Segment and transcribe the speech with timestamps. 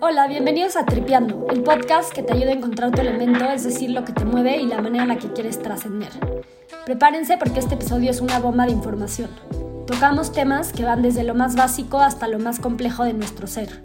[0.00, 3.90] Hola, bienvenidos a Tripeando, el podcast que te ayuda a encontrar tu elemento, es decir,
[3.90, 6.10] lo que te mueve y la manera en la que quieres trascender.
[6.84, 9.30] Prepárense porque este episodio es una bomba de información.
[9.86, 13.82] Tocamos temas que van desde lo más básico hasta lo más complejo de nuestro ser.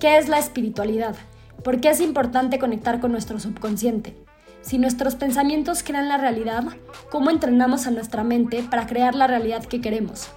[0.00, 1.14] ¿Qué es la espiritualidad?
[1.62, 4.25] ¿Por qué es importante conectar con nuestro subconsciente?
[4.66, 6.64] Si nuestros pensamientos crean la realidad,
[7.08, 10.28] ¿cómo entrenamos a nuestra mente para crear la realidad que queremos?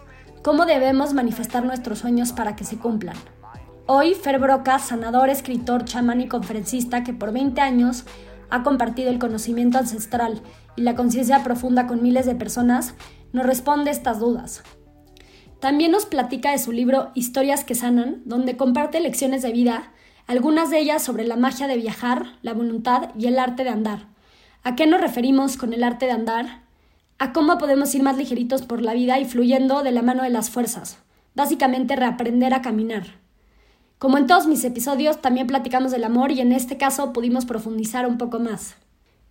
[0.44, 3.18] ¿Cómo debemos manifestar nuestros sueños para que se cumplan?
[3.88, 8.04] Hoy, Fer Broca, sanador, escritor, chamán y conferencista que por 20 años
[8.52, 10.44] ha compartido el conocimiento ancestral
[10.76, 12.94] y la conciencia profunda con miles de personas,
[13.34, 14.62] nos responde estas dudas.
[15.60, 19.92] También nos platica de su libro Historias que sanan, donde comparte lecciones de vida,
[20.28, 24.19] algunas de ellas sobre la magia de viajar, la voluntad y el arte de andar.
[24.64, 26.64] ¿A qué nos referimos con el arte de andar?
[27.18, 30.30] A cómo podemos ir más ligeritos por la vida y fluyendo de la mano de
[30.30, 30.98] las fuerzas.
[31.34, 33.04] Básicamente reaprender a caminar.
[34.00, 38.06] Como en todos mis episodios, también platicamos del amor y en este caso pudimos profundizar
[38.06, 38.76] un poco más.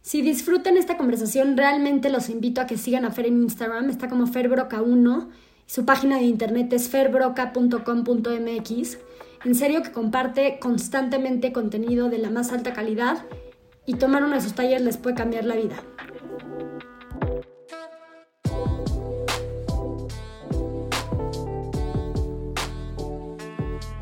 [0.01, 4.09] Si disfrutan esta conversación, realmente los invito a que sigan a Fer en Instagram, está
[4.09, 5.29] como ferbroca1
[5.67, 8.99] y su página de internet es ferbroca.com.mx.
[9.45, 13.19] En serio que comparte constantemente contenido de la más alta calidad
[13.89, 15.77] y tomar uno de sus talleres les puede cambiar la vida.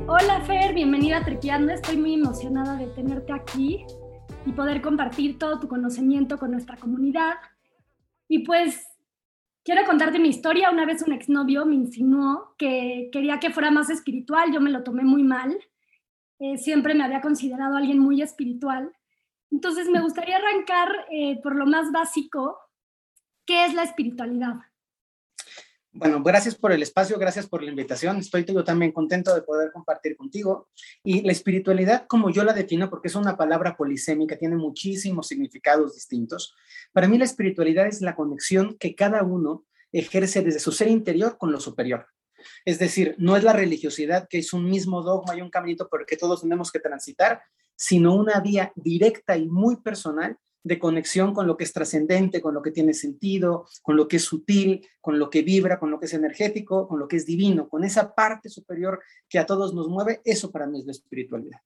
[0.09, 1.73] Hola Fer, bienvenida a Tripeando.
[1.73, 3.87] Estoy muy emocionada de tenerte aquí
[4.45, 7.35] y poder compartir todo tu conocimiento con nuestra comunidad.
[8.27, 8.85] Y pues
[9.63, 10.73] quiero contarte mi historia.
[10.73, 14.53] Una vez un exnovio me insinuó que quería que fuera más espiritual.
[14.53, 15.57] Yo me lo tomé muy mal.
[16.41, 18.93] Eh, siempre me había considerado alguien muy espiritual.
[19.51, 22.59] Entonces me gustaría arrancar eh, por lo más básico.
[23.47, 24.55] ¿Qué es la espiritualidad?
[25.99, 28.19] Bueno, gracias por el espacio, gracias por la invitación.
[28.19, 30.69] Estoy yo también contento de poder compartir contigo.
[31.03, 35.95] Y la espiritualidad, como yo la defino, porque es una palabra polisémica, tiene muchísimos significados
[35.95, 36.55] distintos.
[36.93, 41.39] Para mí la espiritualidad es la conexión que cada uno ejerce desde su ser interior
[41.39, 42.07] con lo superior.
[42.67, 46.03] Es decir, no es la religiosidad que es un mismo dogma y un caminito por
[46.03, 47.43] el que todos tenemos que transitar,
[47.77, 52.53] sino una vía directa y muy personal de conexión con lo que es trascendente, con
[52.53, 56.01] lo que tiene sentido, con lo que es sutil, con lo que vibra, con lo
[56.01, 59.75] que es energético, con lo que es divino, con esa parte superior que a todos
[59.75, 61.61] nos mueve, eso para mí es la espiritualidad.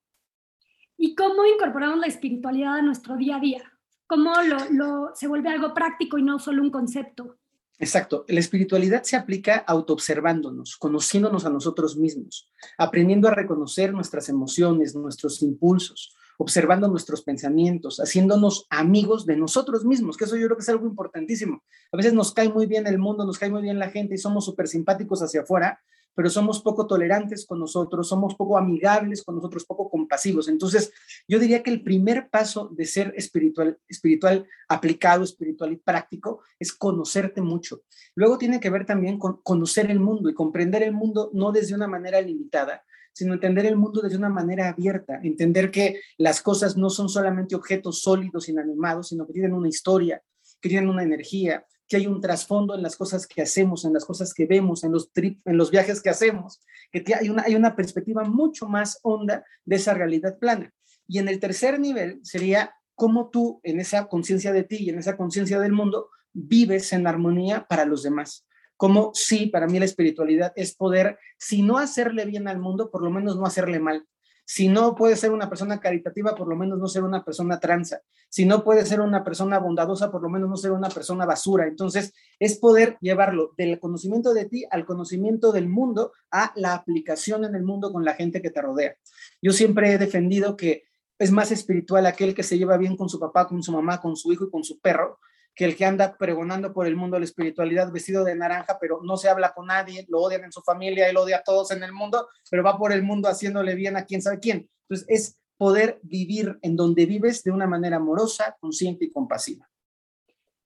[0.98, 3.72] ¿Y cómo incorporamos la espiritualidad a nuestro día a día?
[4.06, 4.34] ¿Cómo
[4.70, 7.38] lo, se vuelve algo práctico y no solo un concepto?
[7.80, 8.26] Exacto.
[8.28, 15.40] La espiritualidad se aplica autoobservándonos, conociéndonos a nosotros mismos, aprendiendo a reconocer nuestras emociones, nuestros
[15.40, 20.68] impulsos, observando nuestros pensamientos, haciéndonos amigos de nosotros mismos, que eso yo creo que es
[20.68, 21.62] algo importantísimo.
[21.90, 24.18] A veces nos cae muy bien el mundo, nos cae muy bien la gente y
[24.18, 25.80] somos súper simpáticos hacia afuera,
[26.14, 30.48] pero somos poco tolerantes con nosotros, somos poco amigables con nosotros, poco compasivos.
[30.48, 30.92] Entonces,
[31.28, 36.72] yo diría que el primer paso de ser espiritual, espiritual aplicado, espiritual y práctico es
[36.72, 37.82] conocerte mucho.
[38.14, 41.74] Luego tiene que ver también con conocer el mundo y comprender el mundo no desde
[41.74, 46.76] una manera limitada, sino entender el mundo desde una manera abierta, entender que las cosas
[46.76, 50.22] no son solamente objetos sólidos, inanimados, sino que tienen una historia,
[50.60, 54.04] que tienen una energía, que hay un trasfondo en las cosas que hacemos, en las
[54.04, 56.60] cosas que vemos, en los, en los viajes que hacemos,
[56.92, 60.72] que hay una, hay una perspectiva mucho más honda de esa realidad plana.
[61.08, 65.00] Y en el tercer nivel sería cómo tú, en esa conciencia de ti y en
[65.00, 68.46] esa conciencia del mundo, vives en armonía para los demás
[68.80, 73.02] como sí, para mí la espiritualidad es poder, si no hacerle bien al mundo, por
[73.02, 74.06] lo menos no hacerle mal.
[74.52, 78.00] Si no puede ser una persona caritativa, por lo menos no ser una persona tranza.
[78.28, 81.68] Si no puede ser una persona bondadosa, por lo menos no ser una persona basura.
[81.68, 87.44] Entonces, es poder llevarlo del conocimiento de ti al conocimiento del mundo a la aplicación
[87.44, 88.96] en el mundo con la gente que te rodea.
[89.40, 90.82] Yo siempre he defendido que
[91.20, 94.16] es más espiritual aquel que se lleva bien con su papá, con su mamá, con
[94.16, 95.20] su hijo y con su perro,
[95.54, 99.16] que el que anda pregonando por el mundo la espiritualidad vestido de naranja, pero no
[99.16, 101.92] se habla con nadie, lo odian en su familia, él odia a todos en el
[101.92, 104.70] mundo, pero va por el mundo haciéndole bien a quién sabe quién.
[104.88, 109.68] Entonces, es poder vivir en donde vives de una manera amorosa, consciente y compasiva.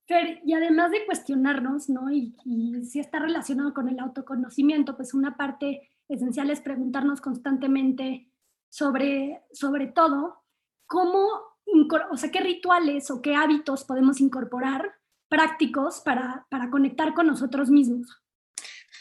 [0.07, 2.13] Fer, y además de cuestionarnos, ¿no?
[2.13, 8.31] Y, y si está relacionado con el autoconocimiento, pues una parte esencial es preguntarnos constantemente
[8.69, 10.45] sobre, sobre todo,
[10.87, 11.54] cómo
[12.11, 14.95] o sea, qué rituales o qué hábitos podemos incorporar
[15.29, 18.25] prácticos para, para conectar con nosotros mismos?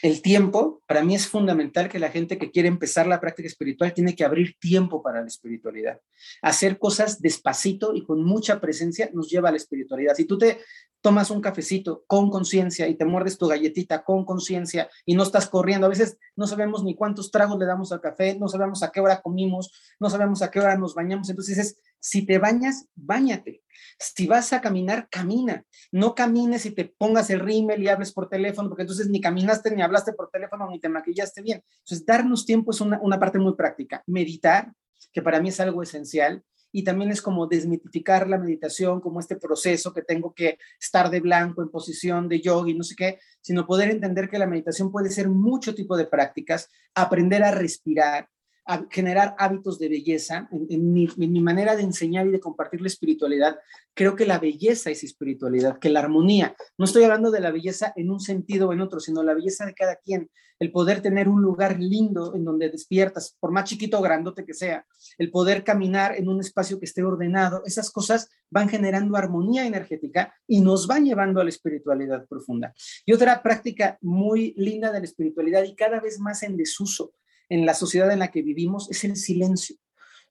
[0.04, 3.94] el tiempo, para mí es fundamental que la gente que quiere empezar la práctica espiritual
[3.94, 5.98] tiene que abrir tiempo para la espiritualidad.
[6.42, 10.14] Hacer cosas despacito y con mucha presencia nos lleva a la espiritualidad.
[10.14, 10.60] Si tú te
[11.00, 15.48] tomas un cafecito con conciencia y te muerdes tu galletita con conciencia y no estás
[15.48, 18.92] corriendo, a veces no sabemos ni cuántos tragos le damos al café, no sabemos a
[18.92, 21.30] qué hora comimos, no sabemos a qué hora nos bañamos.
[21.30, 23.62] Entonces es, si te bañas, bañate.
[23.98, 25.64] Si vas a caminar, camina.
[25.90, 29.74] No camines y te pongas el rímel y hables por teléfono, porque entonces ni caminaste,
[29.74, 31.64] ni hablaste por teléfono, ni te maquillaste bien.
[31.78, 34.02] Entonces, darnos tiempo es una, una parte muy práctica.
[34.06, 34.70] Meditar,
[35.14, 39.36] que para mí es algo esencial, y también es como desmitificar la meditación como este
[39.36, 43.18] proceso que tengo que estar de blanco en posición de yoga y no sé qué,
[43.40, 48.28] sino poder entender que la meditación puede ser mucho tipo de prácticas, aprender a respirar,
[48.66, 50.48] a generar hábitos de belleza.
[50.50, 53.58] En, mi, manera de enseñar y de compartir la espiritualidad,
[53.92, 56.56] creo que la belleza es espiritualidad, que la armonía.
[56.78, 59.66] No estoy hablando de la belleza en un sentido o en otro, sino la belleza
[59.66, 60.30] de cada quien.
[60.60, 64.54] El poder tener un lugar lindo en donde despiertas, por más chiquito o grandote que
[64.54, 64.86] sea,
[65.18, 70.32] el poder caminar en un espacio que esté ordenado, esas cosas van generando armonía energética
[70.46, 72.72] y nos van llevando a la espiritualidad profunda.
[73.04, 77.12] Y otra práctica muy linda de la espiritualidad y cada vez más en desuso
[77.48, 79.76] en la sociedad en la que vivimos es el silencio.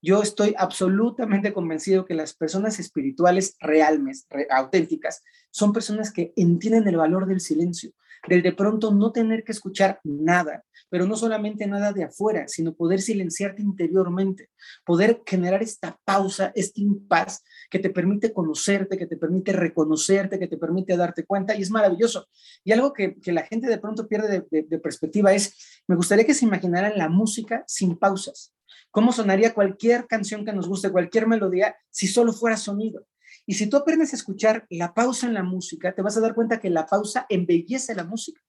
[0.02, 6.98] Yo estoy absolutamente convencido que las personas espirituales reales, auténticas, son personas que entienden el
[6.98, 7.92] valor del silencio,
[8.28, 12.74] del de pronto no tener que escuchar nada, pero no solamente nada de afuera, sino
[12.74, 14.50] poder silenciarte interiormente,
[14.86, 20.48] poder generar esta pausa, este impas que te permite conocerte, que te permite reconocerte, que
[20.48, 22.28] te permite darte cuenta, y es maravilloso.
[22.64, 26.34] Y algo que, la gente de pronto pierde de, de perspectiva es, me gustaría que
[26.34, 28.54] se imaginaran la música sin pausas.
[28.92, 33.08] ¿Cómo sonaría cualquier canción que nos guste, cualquier melodía, si solo fuera sonido?
[33.46, 36.34] Y si tú aprendes a escuchar la pausa en la música, te vas a dar
[36.34, 38.42] cuenta que la pausa embellece la música.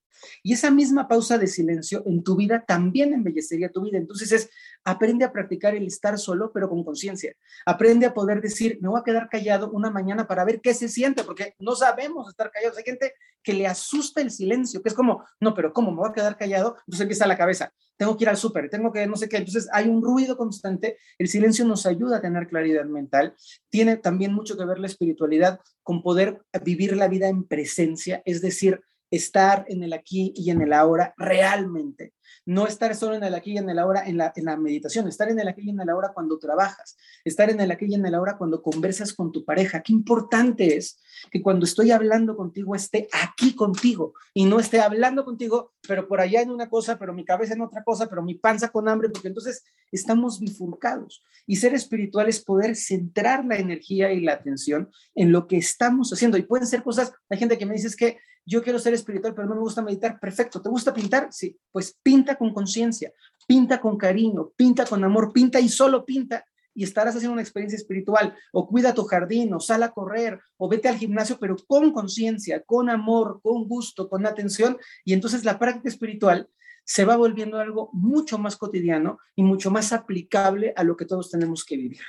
[0.43, 3.99] Y esa misma pausa de silencio en tu vida también embellecería tu vida.
[3.99, 4.51] Entonces es,
[4.85, 7.35] aprende a practicar el estar solo, pero con conciencia.
[7.67, 10.89] Aprende a poder decir, me voy a quedar callado una mañana para ver qué se
[10.89, 12.79] siente, porque no sabemos estar callados.
[12.79, 16.11] Hay gente que le asusta el silencio, que es como, no, pero ¿cómo me voy
[16.11, 16.77] a quedar callado?
[16.81, 19.37] Entonces empieza la cabeza, tengo que ir al súper, tengo que no sé qué.
[19.37, 20.99] Entonces hay un ruido constante.
[21.19, 23.35] El silencio nos ayuda a tener claridad mental.
[23.69, 28.41] Tiene también mucho que ver la espiritualidad con poder vivir la vida en presencia, es
[28.41, 28.81] decir,
[29.15, 32.15] estar en el aquí y en el ahora realmente.
[32.47, 35.09] No estar solo en el aquí y en el ahora en la, en la meditación,
[35.09, 37.95] estar en el aquí y en el ahora cuando trabajas, estar en el aquí y
[37.95, 39.81] en el ahora cuando conversas con tu pareja.
[39.83, 41.01] Qué importante es
[41.31, 46.21] que cuando estoy hablando contigo esté aquí contigo y no esté hablando contigo, pero por
[46.21, 49.09] allá en una cosa, pero mi cabeza en otra cosa, pero mi panza con hambre,
[49.09, 51.23] porque entonces estamos bifurcados.
[51.47, 56.13] Y ser espiritual es poder centrar la energía y la atención en lo que estamos
[56.13, 56.37] haciendo.
[56.37, 59.35] Y pueden ser cosas, hay gente que me dice es que yo quiero ser espiritual,
[59.35, 60.19] pero no me gusta meditar.
[60.21, 61.29] Perfecto, ¿te gusta pintar?
[61.31, 63.13] Sí, pues pinta con conciencia,
[63.47, 66.45] pinta con cariño, pinta con amor, pinta y solo pinta
[66.75, 70.69] y estarás haciendo una experiencia espiritual, o cuida tu jardín, o sal a correr, o
[70.69, 75.59] vete al gimnasio, pero con conciencia, con amor, con gusto, con atención, y entonces la
[75.59, 76.49] práctica espiritual
[76.85, 81.31] se va volviendo algo mucho más cotidiano y mucho más aplicable a lo que todos
[81.31, 82.03] tenemos que vivir.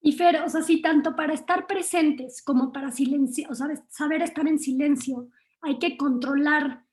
[0.00, 4.22] Y Fer, o sea, sí, tanto para estar presentes como para silencio, o sea, saber
[4.22, 5.28] estar en silencio,
[5.62, 6.84] hay que controlar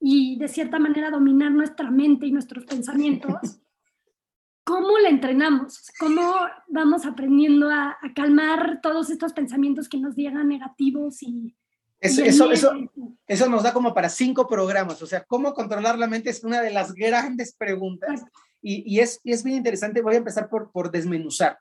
[0.00, 3.32] y de cierta manera dominar nuestra mente y nuestros pensamientos.
[4.64, 5.90] ¿Cómo la entrenamos?
[5.98, 6.34] ¿Cómo
[6.68, 11.56] vamos aprendiendo a, calmar todos estos pensamientos que nos llegan negativos y...
[11.98, 12.72] Eso, eso, eso,
[13.28, 16.60] eso, nos da como para cinco programas, o sea, cómo controlar la mente es una
[16.60, 18.24] de las grandes preguntas
[18.60, 21.60] y, y, es, y es bien interesante, voy a empezar por, por desmenuzar.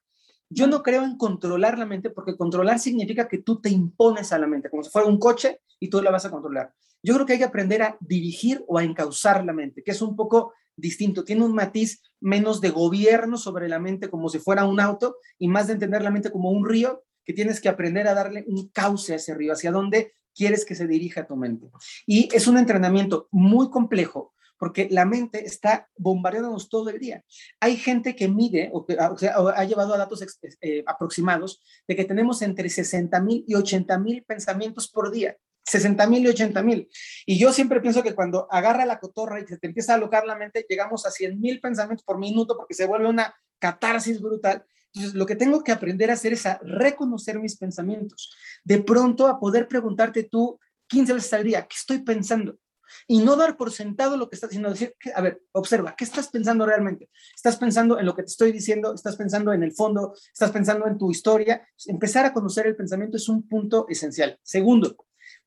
[0.54, 4.38] Yo no creo en controlar la mente porque controlar significa que tú te impones a
[4.38, 6.74] la mente, como si fuera un coche y tú la vas a controlar.
[7.02, 10.02] Yo creo que hay que aprender a dirigir o a encauzar la mente, que es
[10.02, 14.66] un poco distinto, tiene un matiz menos de gobierno sobre la mente como si fuera
[14.66, 18.08] un auto y más de entender la mente como un río que tienes que aprender
[18.10, 21.70] a darle un cauce a ese río, hacia dónde quieres que se dirija tu mente.
[22.06, 27.26] Y es un entrenamiento muy complejo porque la mente está bombardeándonos todo el día.
[27.60, 30.24] Hay gente que mide o, que, ha llevado a datos
[30.62, 35.36] eh, aproximados de que tenemos entre 60 mil y 80 mil pensamientos por día.
[35.64, 36.88] 60 mil y 80 mil.
[37.26, 40.28] Y yo siempre pienso que cuando agarra la cotorra y se te empieza a alocar
[40.28, 44.64] la mente, llegamos a 100 mil pensamientos por minuto porque se vuelve una catarsis brutal.
[44.94, 48.32] Entonces, lo que tengo que aprender a hacer es a reconocer mis pensamientos.
[48.64, 52.60] De pronto, a poder preguntarte tú 15 veces al día, ¿qué estoy pensando?
[53.08, 56.30] Y no dar por sentado lo que estás diciendo, decir, a ver, observa, ¿qué estás
[56.30, 57.10] pensando realmente?
[57.36, 58.94] ¿Estás pensando en lo que te estoy diciendo?
[58.94, 60.14] ¿Estás pensando en el fondo?
[60.34, 61.68] ¿Estás pensando en tu historia?
[61.88, 64.40] Empezar a conocer el pensamiento es un punto esencial.
[64.44, 64.96] Segundo,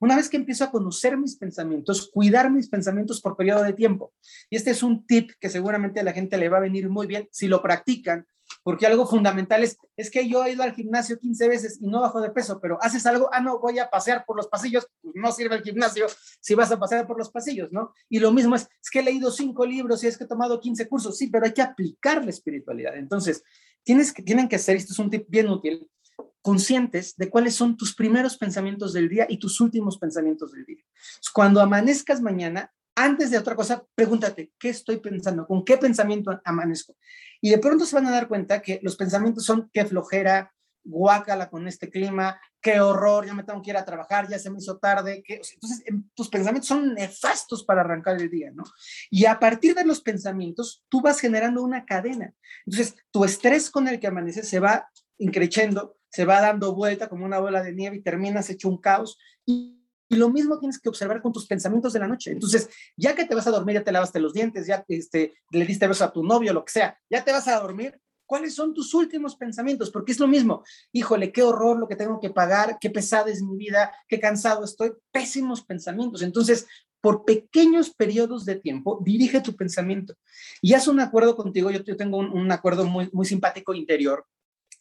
[0.01, 4.13] Una vez que empiezo a conocer mis pensamientos, cuidar mis pensamientos por periodo de tiempo.
[4.51, 7.07] Y este es un tip que seguramente a la gente le va a venir muy
[7.07, 8.27] bien si lo practican,
[8.65, 12.01] porque algo fundamental es, es que yo he ido al gimnasio 15 veces y no
[12.01, 15.15] bajo de peso, pero haces algo, ah, no, voy a pasear por los pasillos, pues
[15.15, 16.07] no sirve el gimnasio
[16.41, 17.93] si vas a pasear por los pasillos, ¿no?
[18.09, 20.59] Y lo mismo es, es que he leído cinco libros y es que he tomado
[20.59, 22.97] 15 cursos, sí, pero hay que aplicar la espiritualidad.
[22.97, 23.45] Entonces,
[23.83, 25.87] tienes que, tienen que ser, esto es un tip bien útil,
[26.41, 30.83] conscientes de cuáles son tus primeros pensamientos del día y tus últimos pensamientos del día.
[31.35, 35.47] Cuando amanezcas mañana, antes de otra cosa, pregúntate, ¿qué estoy pensando?
[35.47, 36.97] ¿Con qué pensamiento amanezco?
[37.45, 41.51] Y de pronto se van a dar cuenta que los pensamientos son qué flojera, guácala
[41.51, 44.61] con este clima, qué horror, ya me tengo que ir a trabajar, ya se me
[44.61, 45.23] hizo tarde.
[45.29, 48.65] Entonces, em, tus pensamientos son nefastos para arrancar el día, ¿no?
[49.11, 52.33] Y a partir de los pensamientos, tú vas generando una cadena.
[52.65, 57.27] Entonces, tu estrés con el que amaneces se va increciendo, se va dando vuelta como
[57.27, 59.19] una bola de nieve y terminas hecho un caos.
[60.09, 62.31] Y lo mismo tienes que observar con tus pensamientos de la noche.
[62.33, 65.65] Entonces, ya que te vas a dormir, ya te lavaste los dientes, ya este, le
[65.65, 67.99] diste beso a tu novio, lo que sea, ya te vas a dormir.
[68.27, 69.91] ¿Cuáles son tus últimos pensamientos?
[69.91, 70.65] Porque es lo mismo.
[70.93, 74.65] Híjole, qué horror lo que tengo que pagar, qué pesada es mi vida, qué cansado
[74.65, 74.93] estoy.
[75.13, 76.23] Pésimos pensamientos.
[76.23, 76.67] Entonces,
[77.03, 80.15] por pequeños periodos de tiempo, dirige tu pensamiento.
[80.63, 81.71] Y haz un acuerdo contigo.
[81.71, 84.27] Yo, tengo un, un acuerdo muy, muy simpático interior.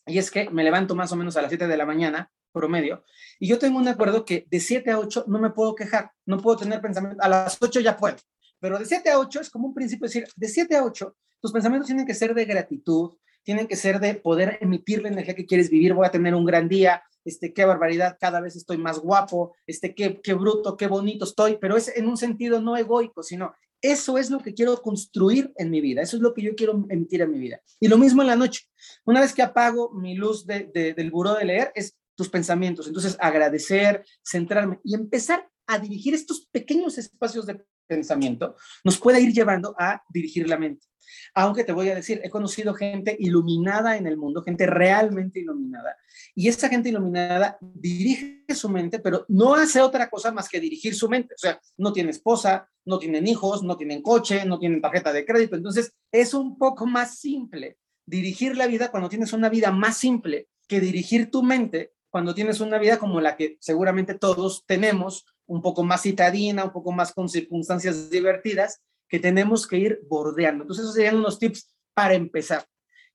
[0.05, 3.03] Y es que me levanto más o menos a las 7 de la mañana promedio.
[3.39, 6.37] Y yo tengo un acuerdo que de 7 a 8 no me puedo quejar, no
[6.37, 8.15] puedo tener pensamiento, a las 8 ya puedo,
[8.59, 11.51] pero de 7 a 8 es como un principio decir, de 7 a 8 tus
[11.51, 15.45] pensamientos tienen que ser de gratitud, tienen que ser de poder emitir la energía que
[15.45, 18.99] quieres vivir, voy a tener un gran día, este, qué barbaridad, cada vez estoy más
[18.99, 23.23] guapo, este, qué, qué bruto, qué bonito estoy, pero es en un sentido no egoico,
[23.23, 26.55] sino eso es lo que quiero construir en mi vida, eso es lo que yo
[26.55, 27.59] quiero emitir en mi vida.
[27.81, 28.61] Y lo mismo en la noche.
[29.03, 32.87] Una vez que apago mi luz de, del buró de leer, es tus pensamientos.
[32.87, 39.33] Entonces, agradecer, centrarme y empezar a dirigir estos pequeños espacios de pensamiento nos puede ir
[39.33, 40.87] llevando a dirigir la mente.
[41.35, 45.95] Aunque te voy a decir, he conocido gente iluminada en el mundo, gente realmente iluminada,
[46.33, 50.95] y esa gente iluminada dirige su mente, pero no hace otra cosa más que dirigir
[50.95, 51.33] su mente.
[51.35, 55.25] O sea, no tiene esposa, no tienen hijos, no tienen coche, no tienen tarjeta de
[55.25, 55.55] crédito.
[55.55, 60.47] Entonces, es un poco más simple dirigir la vida cuando tienes una vida más simple
[60.67, 65.63] que dirigir tu mente cuando tienes una vida como la que seguramente todos tenemos, un
[65.63, 70.63] poco más citadina, un poco más con circunstancias divertidas, que tenemos que ir bordeando.
[70.63, 72.67] Entonces, esos serían unos tips para empezar.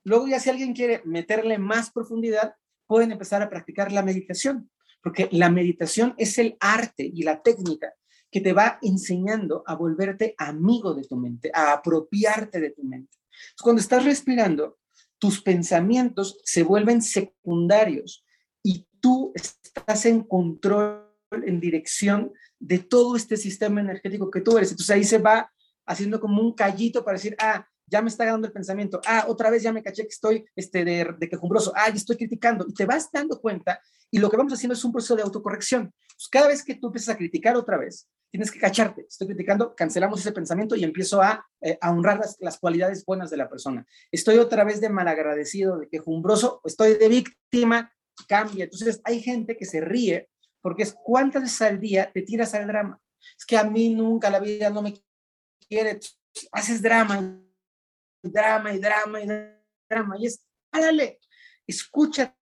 [0.02, 2.57] Luego, ya si alguien quiere meterle más profundidad,
[2.88, 4.69] pueden empezar a practicar la meditación,
[5.00, 7.95] porque la meditación es el arte y la técnica
[8.33, 13.17] que te va enseñando a volverte amigo de tu mente, a apropiarte de tu mente.
[13.62, 14.76] cuando estás respirando,
[15.19, 18.25] tus pensamientos se vuelven secundarios
[19.00, 24.71] tú estás en control, en dirección de todo este sistema energético que tú eres.
[24.71, 25.50] Entonces ahí se va
[25.87, 29.50] haciendo como un callito para decir, ah, ya me está dando el pensamiento, ah, otra
[29.50, 32.75] vez ya me caché que estoy este, de, de quejumbroso, ah, ya estoy criticando, y
[32.75, 35.93] te vas dando cuenta, y lo que vamos haciendo es un proceso de autocorrección.
[36.31, 40.21] cada vez que tú empiezas a criticar otra vez, tienes que cacharte, estoy criticando, cancelamos
[40.21, 43.87] ese pensamiento y empiezo a, eh, honrar las, las, cualidades buenas de la persona.
[44.12, 47.90] Estoy otra vez de malagradecido, de quejumbroso, estoy de víctima,
[48.26, 48.64] cambia.
[48.64, 50.28] Entonces hay gente que se ríe
[50.60, 53.00] porque es cuántas veces al día te tiras al drama.
[53.37, 54.94] Es que a mí nunca la vida no me
[55.68, 56.00] quiere,
[56.52, 57.40] haces drama,
[58.22, 59.26] y drama y drama y
[59.88, 60.16] drama.
[60.18, 61.20] Y es, párale,
[61.66, 62.34] escúchate,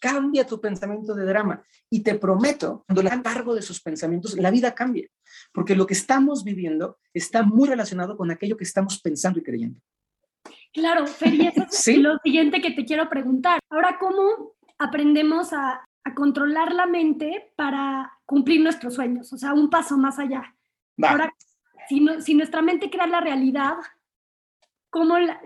[0.00, 1.64] cambia tu pensamiento de drama.
[1.88, 5.08] Y te prometo, cuando le dan cargo de sus pensamientos, la vida cambia.
[5.52, 9.80] Porque lo que estamos viviendo está muy relacionado con aquello que estamos pensando y creyendo.
[10.72, 13.58] Claro, Feli, eso es lo siguiente que te quiero preguntar.
[13.70, 15.84] Ahora, ¿cómo aprendemos a,
[16.16, 20.56] controlar la mente para cumplir nuestros sueños, o sea, un paso más allá.
[21.00, 21.32] Ahora,
[21.88, 23.74] si, si, nuestra mente crea la realidad,
[24.88, 25.40] ¿cómo la,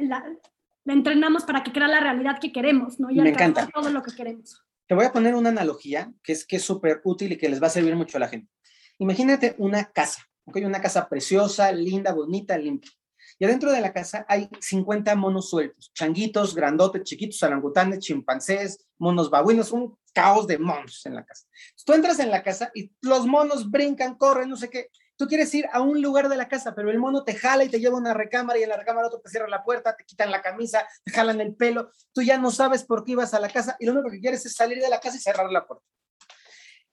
[0.86, 3.10] entrenamos para que crea la realidad que queremos, ¿no?
[3.10, 3.66] Y Me encanta.
[3.66, 4.64] todo lo que queremos.
[4.86, 7.62] Te voy a poner una analogía que es que es súper útil y que les
[7.62, 8.50] va a servir mucho a la gente.
[8.98, 10.58] Imagínate una casa, ¿ok?
[10.64, 12.90] Una casa preciosa, linda, bonita, limpia.
[13.38, 19.30] Y adentro de la casa hay 50 monos sueltos, changuitos, grandotes, chiquitos, arangutanes, chimpancés, monos
[19.30, 21.46] babuinos, un caos de monos en la casa.
[21.84, 24.90] tú entras en la casa y los monos brincan, corren, no sé qué.
[25.16, 27.68] Tú quieres ir a un lugar de la casa, pero el mono te jala y
[27.68, 30.04] te lleva a una recámara y en la recámara otro te cierra la puerta, te
[30.04, 31.90] quitan la camisa, te jalan el pelo.
[32.12, 34.44] Tú ya no sabes por qué ibas a la casa y lo único que quieres
[34.46, 35.84] es salir de la casa y cerrar la puerta.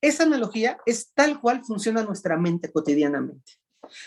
[0.02, 3.54] Esa analogía es tal cual funciona nuestra mente cotidianamente.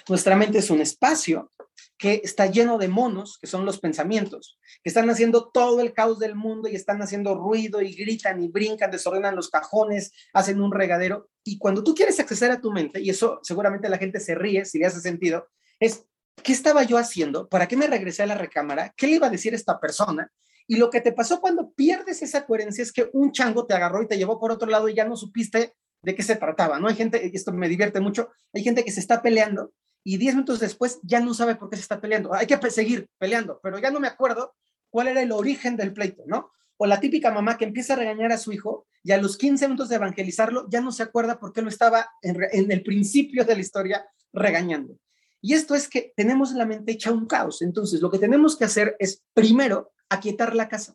[0.09, 1.51] Nuestra mente es un espacio
[1.97, 6.19] que está lleno de monos, que son los pensamientos, que están haciendo todo el caos
[6.19, 10.73] del mundo y están haciendo ruido y gritan y brincan, desordenan los cajones, hacen un
[10.73, 11.29] regadero.
[11.45, 14.65] Y cuando tú quieres acceder a tu mente, y eso seguramente la gente se ríe
[14.65, 15.49] si le hace sentido,
[15.79, 16.05] es,
[16.43, 17.49] ¿qué estaba yo haciendo?
[17.49, 18.93] ¿Para qué me regresé a la recámara?
[18.97, 20.31] ¿Qué le iba a decir esta persona?
[20.67, 24.03] Y lo que te pasó cuando pierdes esa coherencia es que un chango te agarró
[24.03, 26.89] y te llevó por otro lado y ya no supiste de qué se trataba, ¿no?
[26.89, 29.73] Hay gente, esto me divierte mucho, hay gente que se está peleando
[30.05, 32.35] y 10 minutos después ya no sabe por qué se está peleando.
[32.35, 34.55] Hay que seguir peleando, pero ya no me acuerdo
[34.91, 36.53] cuál era el origen del pleito, ¿no?
[36.77, 39.67] O la típica mamá que empieza a regañar a su hijo y a los 15
[39.67, 43.55] minutos de evangelizarlo ya no se acuerda por qué lo estaba en, el principio de
[43.55, 44.99] la historia regañando.
[45.41, 47.63] Y esto es que tenemos la mente hecha un caos.
[47.63, 50.95] Entonces, lo que tenemos que hacer es primero aquietar la casa.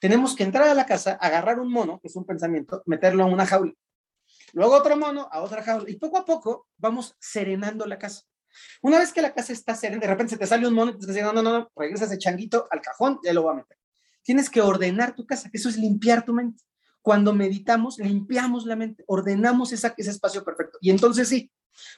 [0.00, 3.32] Tenemos que entrar a la casa, agarrar un mono, que es un pensamiento, meterlo en
[3.32, 3.74] una jaula
[4.52, 8.22] luego otro mono a otra jaula, y poco a poco vamos serenando la casa.
[8.82, 10.98] Una vez que la casa está serena, de repente se te sale un mono y
[10.98, 13.76] te dices, no, no, no, regresa ese changuito al cajón, ya lo va a meter.
[14.22, 16.62] Tienes que ordenar tu casa, eso es limpiar tu mente.
[17.02, 20.78] Cuando meditamos, limpiamos la mente, ordenamos ese espacio perfecto.
[20.80, 21.50] Y entonces sí,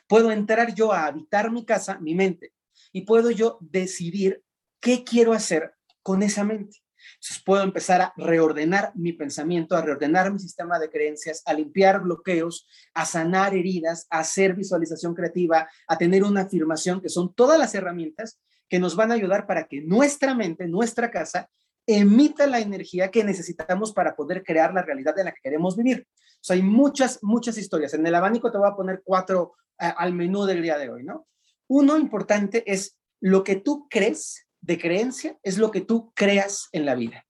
[0.07, 2.52] puedo entrar yo a habitar mi casa, mi mente,
[2.92, 4.42] y puedo yo decidir
[4.80, 6.78] qué quiero hacer con esa mente.
[7.20, 12.00] Entonces puedo empezar a reordenar mi pensamiento, a reordenar mi sistema de creencias, a limpiar
[12.00, 17.58] bloqueos, a sanar heridas, a hacer visualización creativa, a tener una afirmación, que son todas
[17.58, 21.50] las herramientas que nos van a ayudar para que nuestra mente, nuestra casa,
[21.86, 26.06] emita la energía que necesitamos para poder crear la realidad en la que queremos vivir.
[26.08, 27.92] O sea, hay muchas, muchas historias.
[27.92, 31.04] En el abanico te voy a poner cuatro eh, al menú del día de hoy,
[31.04, 31.26] ¿no?
[31.68, 36.87] Uno importante es lo que tú crees de creencia es lo que tú creas en
[36.87, 37.26] la vida.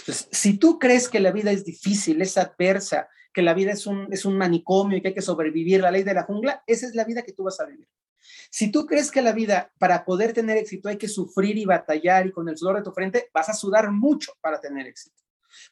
[0.00, 3.86] Entonces, si tú crees que la vida es difícil, es adversa, que la vida es
[3.86, 6.86] un, es un manicomio y que hay que sobrevivir la ley de la jungla, esa
[6.86, 7.88] es la vida que tú vas a vivir.
[8.50, 12.26] Si tú crees que la vida, para poder tener éxito, hay que sufrir y batallar
[12.26, 15.22] y con el sudor de tu frente, vas a sudar mucho para tener éxito.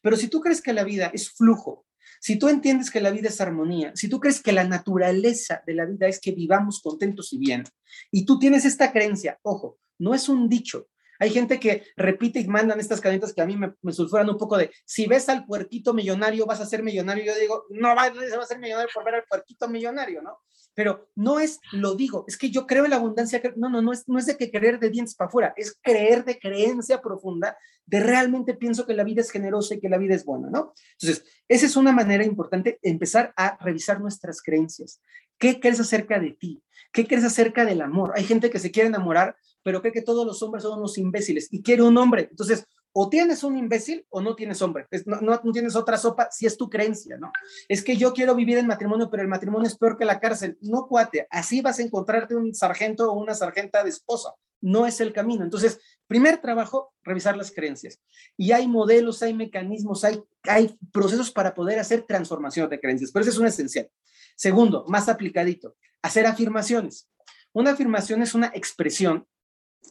[0.00, 1.86] Pero si tú crees que la vida es flujo,
[2.20, 5.74] si tú entiendes que la vida es armonía, si tú crees que la naturaleza de
[5.74, 7.64] la vida es que vivamos contentos y bien,
[8.10, 12.46] y tú tienes esta creencia, ojo, no es un dicho, hay gente que repite y
[12.46, 15.94] mandan estas cadenitas que a mí me, sulfuran un poco de, si ves al puerquito
[15.94, 17.24] millonario, vas a ser millonario.
[17.24, 20.38] Yo digo, no, va a ser millonario por ver al puerquito millonario, ¿no?
[20.74, 23.40] Pero no es, lo digo, es que yo creo en la abundancia.
[23.56, 26.24] No, no, no es, no es de que creer de dientes para afuera, es creer
[26.24, 30.14] de creencia profunda, de realmente pienso que la vida es generosa y que la vida
[30.14, 30.74] es buena, ¿no?
[31.00, 35.00] Entonces, esa es una manera importante, empezar a revisar nuestras creencias.
[35.38, 36.62] ¿Qué crees acerca de ti?
[36.92, 38.12] ¿Qué crees acerca del amor?
[38.14, 41.48] Hay gente que se quiere enamorar pero cree que todos los hombres son unos imbéciles
[41.50, 42.28] y quiere un hombre.
[42.30, 44.86] Entonces, o tienes un imbécil o no tienes hombre.
[45.06, 47.32] No, no, tienes otra sopa si es tu creencia, ¿no?
[47.66, 50.56] Es que yo quiero vivir en matrimonio, pero el matrimonio es peor que la cárcel.
[50.60, 54.34] No, cuate, así vas a encontrarte un sargento o una sargenta de esposa.
[54.60, 55.42] No es el camino.
[55.42, 57.98] Entonces, primer trabajo, revisar las creencias.
[58.36, 63.24] Y hay modelos, hay mecanismos, hay, hay procesos para poder hacer transformación de creencias, pero
[63.24, 63.90] eso es un esencial.
[64.36, 67.08] Segundo, más aplicadito, hacer afirmaciones.
[67.52, 69.26] Una afirmación es una expresión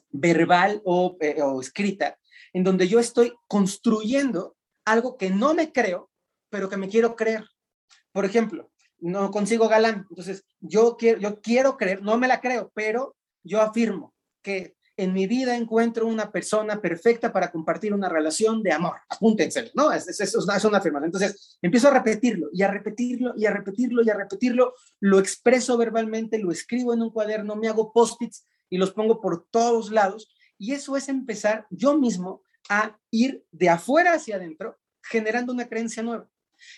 [0.10, 0.82] verbal
[1.20, 2.18] eh, o, escrita,
[2.54, 4.56] en donde yo estoy construyendo
[4.86, 6.10] algo que no me creo,
[6.50, 7.46] pero que me quiero creer.
[8.12, 12.72] Por ejemplo, no consigo galán, entonces yo quiero, yo quiero creer, no me la creo,
[12.74, 18.64] pero yo afirmo que en mi vida encuentro una persona perfecta para compartir una relación
[18.64, 18.96] de amor.
[19.10, 19.92] Apúntense, ¿no?
[19.92, 21.06] Es, es, es una afirmación.
[21.06, 24.74] Entonces, empiezo a repetirlo y a repetirlo y a repetirlo y a repetirlo.
[25.02, 29.48] Lo expreso verbalmente, lo escribo en un cuaderno, me hago post-its y los pongo por
[29.50, 30.34] todos lados.
[30.58, 36.04] Y eso es empezar yo mismo a ir de afuera hacia adentro, generando una creencia
[36.04, 36.28] nueva.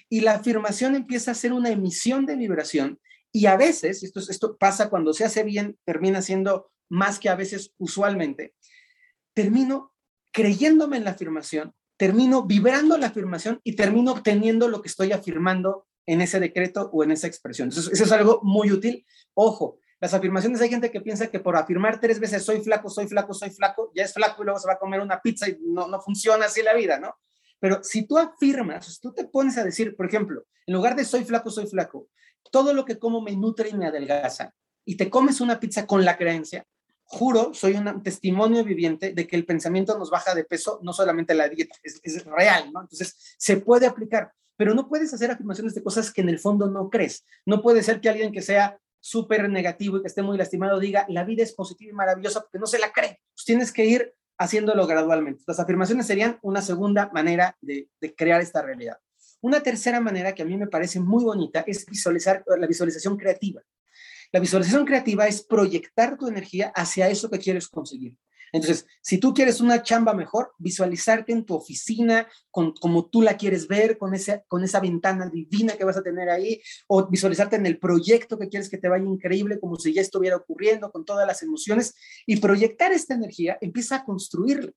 [0.09, 2.99] Y la afirmación empieza a ser una emisión de vibración
[3.31, 7.35] y a veces, esto, esto pasa cuando se hace bien, termina siendo más que a
[7.35, 8.55] veces usualmente,
[9.33, 9.93] termino
[10.31, 15.87] creyéndome en la afirmación, termino vibrando la afirmación y termino obteniendo lo que estoy afirmando
[16.05, 17.69] en ese decreto o en esa expresión.
[17.69, 19.05] eso es algo muy útil.
[19.33, 23.07] Ojo, las afirmaciones, hay gente que piensa que por afirmar tres veces soy flaco, soy
[23.07, 25.57] flaco, soy flaco, ya es flaco y luego se va a comer una pizza y
[25.61, 27.15] no, no funciona así la vida, ¿no?
[27.59, 31.03] Pero si tú afirmas, si tú te pones a decir, por ejemplo, en lugar de
[31.03, 32.09] soy flaco, soy flaco,
[32.51, 34.53] todo lo que como me nutre y me adelgaza,
[34.85, 36.65] y te comes una pizza con la creencia,
[37.03, 41.33] juro, soy un testimonio viviente de que el pensamiento nos baja de peso, no solamente
[41.33, 42.81] la dieta, es, es real, ¿no?
[42.81, 46.69] Entonces, se puede aplicar, pero no puedes hacer afirmaciones de cosas que en el fondo
[46.69, 47.25] no crees.
[47.45, 48.77] No puede ser que alguien que sea
[49.07, 52.59] súper negativo y que esté muy lastimado diga, la vida es positiva y maravillosa porque
[52.59, 53.21] no se la cree.
[53.33, 55.43] Pues tienes que ir haciéndolo gradualmente.
[55.47, 58.97] Las afirmaciones serían una segunda manera de, de, crear esta realidad.
[59.39, 63.61] Una tercera manera que a mí me parece muy bonita es visualizar la visualización creativa.
[64.33, 68.13] La visualización creativa es proyectar tu energía hacia eso que quieres conseguir.
[68.51, 73.37] Entonces, si tú quieres una chamba mejor, visualizarte en tu oficina, con, como tú la
[73.37, 77.55] quieres ver, con, ese, con esa ventana divina que vas a tener ahí, o visualizarte
[77.55, 81.05] en el proyecto que quieres que te vaya increíble, como si ya estuviera ocurriendo, con
[81.05, 84.71] todas las emociones, y proyectar esta energía, empieza a construirla.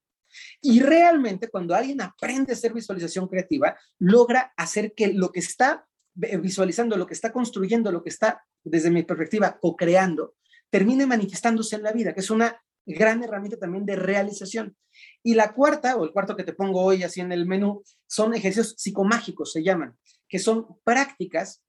[0.61, 5.87] Y realmente cuando alguien aprende a hacer visualización creativa, logra hacer que lo que está
[6.15, 10.35] visualizando, lo que está construyendo, lo que está, desde mi perspectiva, co-creando,
[10.69, 14.77] termine manifestándose en la vida, que es una gran herramienta también de realización.
[15.23, 18.35] Y la cuarta, o el cuarto que te pongo hoy así en el menú, son
[18.35, 19.97] ejercicios psicomágicos, se llaman,
[20.29, 21.63] que son prácticas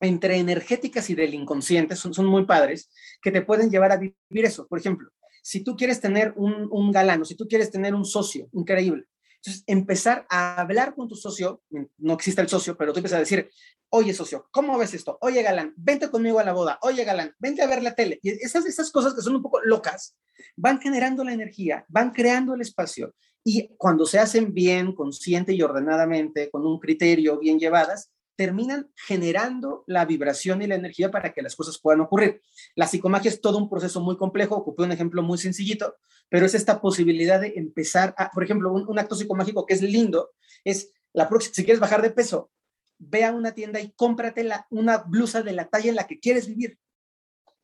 [0.00, 2.90] entre energéticas y del inconsciente, son, son muy padres,
[3.22, 4.66] que te pueden llevar a vivir eso.
[4.66, 5.10] Por ejemplo,
[5.42, 9.04] si tú quieres tener un, un galano, si tú quieres tener un socio increíble,
[9.46, 11.62] entonces empezar a hablar con tu socio,
[11.98, 13.48] no existe el socio, pero tú empiezas a decir,
[13.90, 15.18] oye socio, ¿cómo ves esto?
[15.20, 18.18] Oye galán, vente conmigo a la boda, oye galán, vente a ver la tele.
[18.22, 20.16] Y esas, esas cosas que son un poco locas,
[20.56, 23.14] van generando la energía, van creando el espacio.
[23.44, 29.82] Y cuando se hacen bien, consciente y ordenadamente, con un criterio bien llevadas, terminan generando
[29.86, 32.42] la vibración y la energía para que las cosas puedan ocurrir.
[32.74, 35.96] La psicomagia es todo un proceso muy complejo, ocupé un ejemplo muy sencillito,
[36.28, 40.30] pero es esta posibilidad de empezar a, por ejemplo, un, acto psicomágico que es lindo,
[40.64, 42.50] es la próxima, si quieres bajar de peso,
[42.98, 46.46] ve a una tienda y cómprate una blusa de la talla en la que quieres
[46.46, 46.78] vivir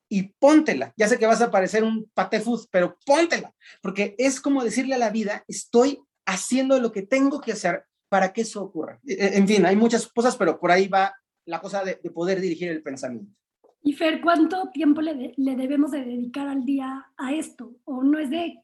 [0.09, 0.93] y póntela.
[0.97, 4.99] Ya sé que vas a parecer un patefuz, pero póntela, porque es como decirle a
[4.99, 9.01] la vida, estoy haciendo lo que tengo que hacer para que eso ocurra.
[9.07, 11.15] E, e, en fin, hay muchas cosas, pero por ahí va
[11.47, 13.33] la cosa de, poder dirigir el pensamiento.
[13.83, 17.75] Y Fer, ¿cuánto tiempo le, debemos de dedicar al día a esto?
[17.85, 18.59] ¿O no es de,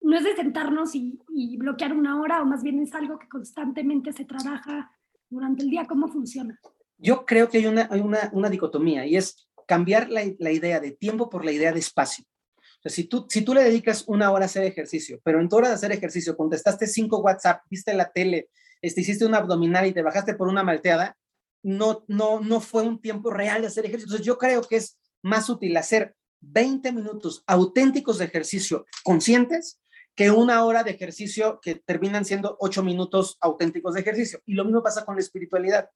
[0.00, 1.16] no es de sentarnos y,
[1.58, 4.90] bloquear una hora, o más bien es algo que constantemente se trabaja
[5.30, 5.86] durante el día?
[5.86, 6.58] ¿Cómo funciona?
[6.98, 10.80] Yo creo que hay una, hay una, una dicotomía y es cambiar la, la, idea
[10.80, 12.24] de tiempo por la idea de espacio.
[12.58, 15.48] O sea, si, tú, si tú le dedicas una hora a hacer ejercicio, pero en
[15.48, 18.48] tu hora de hacer ejercicio contestaste cinco WhatsApp, viste la tele,
[18.82, 21.16] este, hiciste un abdominal y te bajaste por una malteada,
[21.62, 24.08] no, no, no fue un tiempo real de hacer ejercicio.
[24.08, 29.80] Entonces yo creo que es más útil hacer 20 minutos auténticos de ejercicio conscientes
[30.14, 34.40] que una hora de ejercicio que terminan siendo 8 minutos auténticos de ejercicio.
[34.44, 35.88] Y lo mismo pasa con la espiritualidad.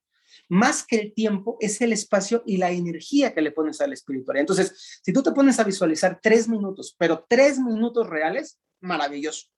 [0.48, 3.94] Más que el tiempo es el espacio y la energía que le pones a la
[3.94, 4.40] espiritualidad.
[4.40, 9.48] Entonces, si tú te pones a visualizar tres minutos, pero tres minutos reales, maravilloso.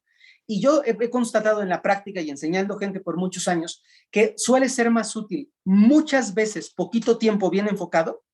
[0.50, 4.70] Y yo he, constatado en la práctica y enseñando gente por muchos años que suele
[4.70, 8.24] ser más útil muchas veces poquito tiempo bien enfocado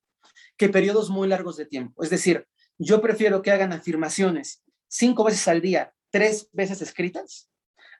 [0.57, 2.05] que periodos muy largos de tiempo.
[2.05, 2.47] Es decir,
[2.79, 7.51] yo prefiero que hagan afirmaciones cinco veces al día, tres veces escritas,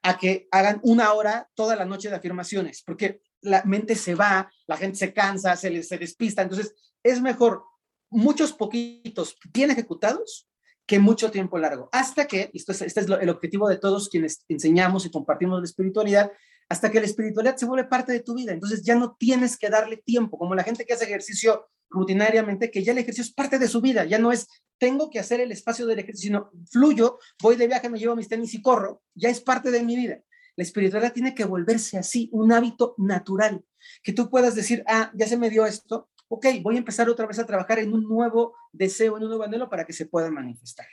[0.05, 4.49] a que hagan una hora toda la noche de afirmaciones, porque la mente se va,
[4.69, 6.43] la gente se cansa, se, se despista.
[6.43, 6.73] Entonces,
[7.03, 7.65] es mejor
[8.11, 10.47] muchos poquitos bien ejecutados
[10.87, 11.89] que mucho tiempo largo.
[11.93, 15.65] Hasta que, esto es, este es el objetivo de todos quienes enseñamos y compartimos la
[15.65, 16.33] espiritualidad,
[16.69, 18.53] hasta que la espiritualidad se vuelve parte de tu vida.
[18.53, 22.83] Entonces ya no tienes que darle tiempo, como la gente que hace ejercicio rutinariamente, que
[22.83, 25.53] ya el ejercicio es parte de su vida, ya no es tengo que hacer el
[25.53, 29.29] espacio del ejercicio, sino fluyo, voy de viaje, me llevo mis tenis y corro, ya
[29.29, 30.21] es parte de mi vida.
[30.57, 33.65] La espiritualidad tiene que volverse así, un hábito natural,
[34.03, 37.27] que tú puedas decir, ah, ya se me dio esto, ok, voy a empezar otra
[37.27, 40.31] vez a trabajar en un nuevo deseo, en un nuevo anhelo para que se pueda
[40.31, 40.87] manifestar.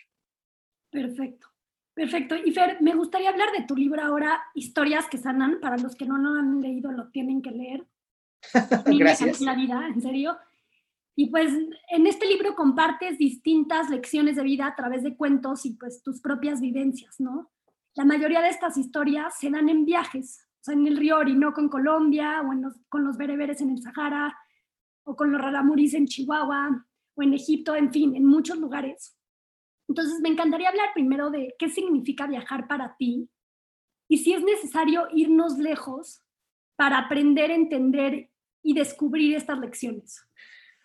[0.89, 1.47] Perfecto,
[1.93, 2.35] perfecto.
[2.35, 5.59] Y Fer, me gustaría hablar de tu libro ahora, Historias que sanan.
[5.61, 7.87] Para los que no lo han leído, lo tienen que leer.
[8.85, 9.41] Gracias.
[9.41, 10.37] La vida, en serio.
[11.15, 11.53] Y pues
[11.89, 16.21] en este libro compartes distintas lecciones de vida a través de cuentos y pues tus
[16.21, 17.51] propias vivencias, ¿no?
[17.93, 21.59] La mayoría de estas historias se dan en viajes, o sea, en el río Orinoco
[21.59, 24.37] en Colombia o en con los bereberes en el Sahara,
[25.03, 26.85] o con los raramuris en Chihuahua
[27.15, 29.17] o en Egipto, en fin, en muchos lugares.
[29.87, 33.29] Entonces, me encantaría hablar primero de qué significa viajar para ti
[34.07, 36.21] y si es necesario irnos lejos
[36.75, 38.29] para aprender, entender
[38.63, 40.21] y descubrir estas lecciones.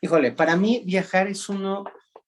[0.00, 1.84] Híjole, para mí viajar es, uno,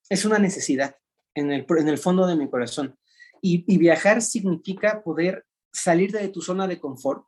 [0.08, 0.96] es una necesidad
[1.34, 2.96] en el, en el fondo de mi corazón.
[3.40, 7.24] Y viajar significa poder salir de tu zona de confort,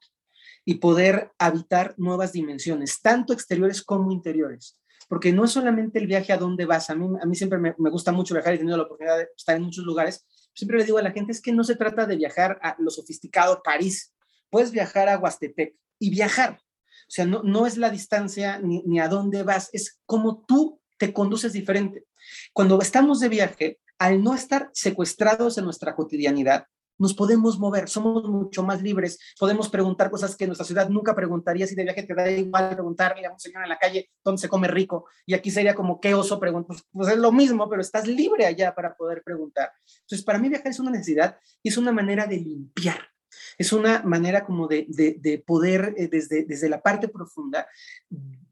[0.70, 4.78] y poder habitar nuevas dimensiones, tanto exteriores como interiores.
[5.09, 6.90] Porque no es solamente el viaje a dónde vas.
[6.90, 9.56] A mí, a mí siempre me, gusta mucho viajar y he la oportunidad de estar
[9.56, 10.24] en muchos lugares.
[10.54, 12.88] Siempre le digo a la gente, es que no se trata de viajar a lo
[12.88, 14.14] sofisticado París.
[14.48, 16.61] Puedes viajar a Huastepec y viajar.
[16.62, 20.80] O sea, no, no es la distancia ni, ni a dónde vas, es como tú
[20.98, 22.04] te conduces diferente.
[22.52, 26.66] Cuando estamos de viaje, al no estar secuestrados en nuestra cotidianidad,
[27.00, 31.66] nos podemos mover, somos mucho más libres, podemos preguntar cosas que nuestra ciudad nunca preguntaría
[31.66, 34.48] si de viaje te da igual preguntarle a un señor en la calle dónde se
[34.48, 36.76] come rico, y aquí sería como, ¿qué oso preguntar?
[36.92, 39.72] Pues, es lo mismo, pero estás libre allá para poder preguntar.
[40.02, 43.10] Entonces, para mí viajar es una necesidad y es una manera de limpiar
[43.58, 47.66] es una manera como de, poder eh, desde, desde la parte profunda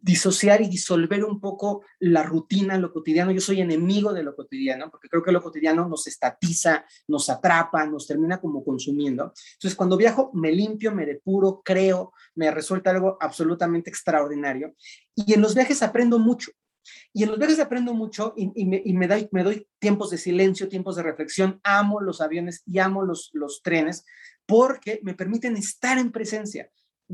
[0.08, 3.30] disociar y disolver un poco la rutina, lo cotidiano.
[3.30, 7.84] Yo soy enemigo de lo cotidiano, porque creo que lo cotidiano nos estatiza, nos atrapa,
[7.84, 9.34] nos termina como consumiendo.
[9.52, 14.74] Entonces, cuando viajo, me limpio, me depuro, creo, me resuelta algo absolutamente extraordinario.
[15.14, 16.52] Y en los viajes aprendo mucho.
[17.12, 21.60] Y en los viajes aprendo mucho y, me, doy, tiempos de silencio, tiempos de reflexión.
[21.62, 24.06] Amo los aviones y amo los, los trenes
[24.46, 26.70] porque me permiten estar en presencia.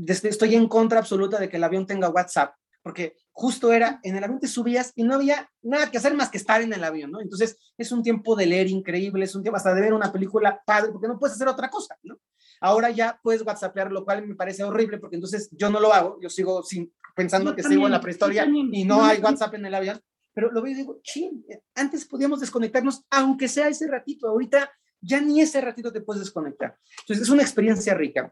[0.07, 2.55] Estoy en contra absoluta de que el avión tenga WhatsApp,
[2.85, 6.29] porque justo era, en el avión te subías y no había nada que hacer más
[6.29, 7.19] que estar en el avión, ¿no?
[7.19, 10.61] Entonces es un tiempo de leer increíble, es un tiempo hasta de ver una película
[10.63, 12.19] padre, porque no puedes hacer otra cosa, ¿no?
[12.61, 16.19] Ahora ya puedes WhatsAppear, lo cual me parece horrible, porque entonces yo no lo hago,
[16.21, 19.73] yo sigo sin, pensando que sigo en la prehistoria y no hay WhatsApp en el
[19.73, 19.99] avión,
[20.31, 21.43] pero lo veo y digo, ching,
[21.73, 24.71] antes podíamos desconectarnos, aunque sea ese ratito, ahorita
[25.01, 26.77] ya ni ese ratito te puedes desconectar.
[26.99, 28.31] Entonces, es una experiencia rica.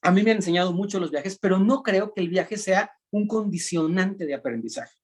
[0.00, 2.90] A mí me han enseñado mucho los viajes, pero no creo que el viaje sea
[3.12, 4.96] un condicionante de aprendizaje.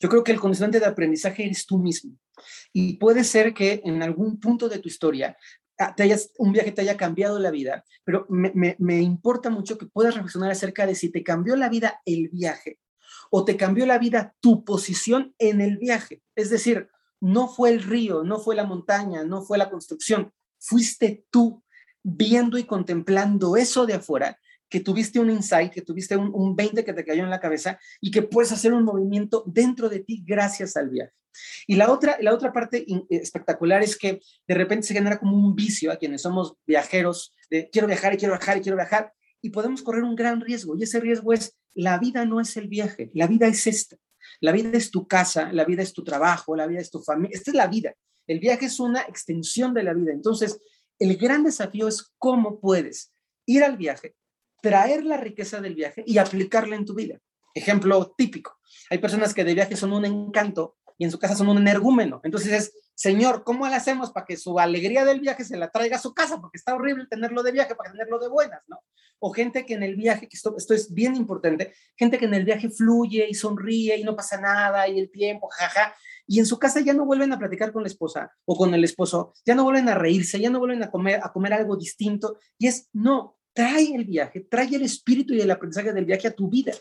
[0.00, 2.16] Yo creo que el condicionante de aprendizaje eres tú mismo.
[2.72, 5.36] Y puede ser que en algún punto de tu historia
[5.78, 9.76] ah, te hayas, un viaje te haya cambiado la vida, pero me, me importa mucho
[9.76, 12.78] que puedas reflexionar acerca de si te cambió la vida el viaje
[13.30, 16.22] o te cambió la vida tu posición en el viaje.
[16.34, 16.88] Es decir,
[17.20, 21.62] no fue el río, no fue la montaña, no fue la construcción, fuiste tú
[22.02, 26.92] viendo y contemplando eso de afuera, que tuviste un insight, que tuviste un, 20 que
[26.92, 30.76] te cayó en la cabeza y que puedes hacer un movimiento dentro de ti gracias
[30.76, 31.12] al viaje.
[31.66, 35.54] Y la otra, la otra parte espectacular es que de repente se genera como un
[35.54, 39.50] vicio a quienes somos viajeros, de quiero viajar y quiero viajar y quiero viajar, y
[39.50, 40.76] podemos correr un gran riesgo.
[40.76, 43.96] Y ese riesgo es, la vida no es el viaje, la vida es esta.
[44.40, 47.36] La vida es tu casa, la vida es tu trabajo, la vida es tu familia.
[47.36, 47.94] Esta es la vida.
[48.26, 50.12] El viaje es una extensión de la vida.
[50.12, 50.58] Entonces,
[50.98, 53.12] el gran desafío es cómo puedes
[53.46, 54.14] ir al viaje,
[54.66, 57.20] traer la riqueza del viaje y aplicarla en tu vida.
[57.54, 58.58] Ejemplo típico.
[58.90, 62.20] Hay personas que de viaje son un encanto y en su casa son un energúmeno.
[62.24, 65.98] Entonces es, Señor, ¿cómo le hacemos para que su alegría del viaje se la traiga
[65.98, 66.40] a su casa?
[66.40, 68.80] Porque está horrible tenerlo de viaje para tenerlo de buenas, ¿no?
[69.20, 72.34] O gente que en el viaje, que esto, esto es bien importante, gente que en
[72.34, 75.94] el viaje fluye y sonríe y no pasa nada y el tiempo, jaja,
[76.26, 78.82] y en su casa ya no vuelven a platicar con la esposa o con el
[78.82, 82.38] esposo, ya no vuelven a reírse, ya no vuelven a comer, a comer algo distinto.
[82.58, 86.34] Y es, no, trae el viaje, trae el espíritu y el aprendizaje del viaje a
[86.34, 86.72] tu vida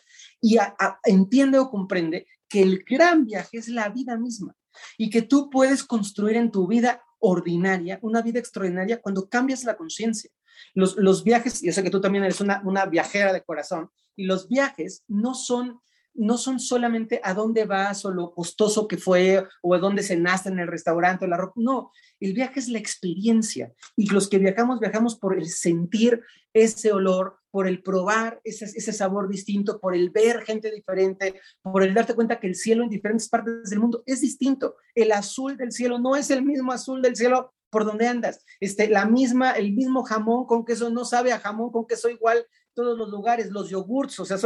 [0.42, 0.58] y
[1.06, 4.54] entiende o comprende que el gran viaje es la vida misma
[4.98, 9.78] y que tú puedes construir en tu vida ordinaria una vida extraordinaria cuando cambias la
[9.78, 10.30] conciencia.
[10.74, 14.26] Los, los viajes, yo sé que tú también eres una, una viajera de corazón, y
[14.26, 15.80] los viajes no son
[16.16, 20.50] no son solamente a dónde vas o lo costoso que fue o a dónde cenaste
[20.50, 21.54] en el restaurante o la ropa.
[21.58, 26.22] No, el viaje es la experiencia y los que viajamos, viajamos por el sentir
[26.54, 31.84] ese olor, por el probar ese, ese sabor distinto, por el ver gente diferente, por
[31.84, 34.76] el darte cuenta que el cielo en diferentes partes del mundo es distinto.
[34.94, 38.46] El azul del cielo no es el mismo azul del cielo por donde andas.
[38.62, 42.46] Este, la misma, el mismo jamón con queso no sabe a jamón con queso igual
[42.76, 44.38] todos los lugares, los yogurts, o sea,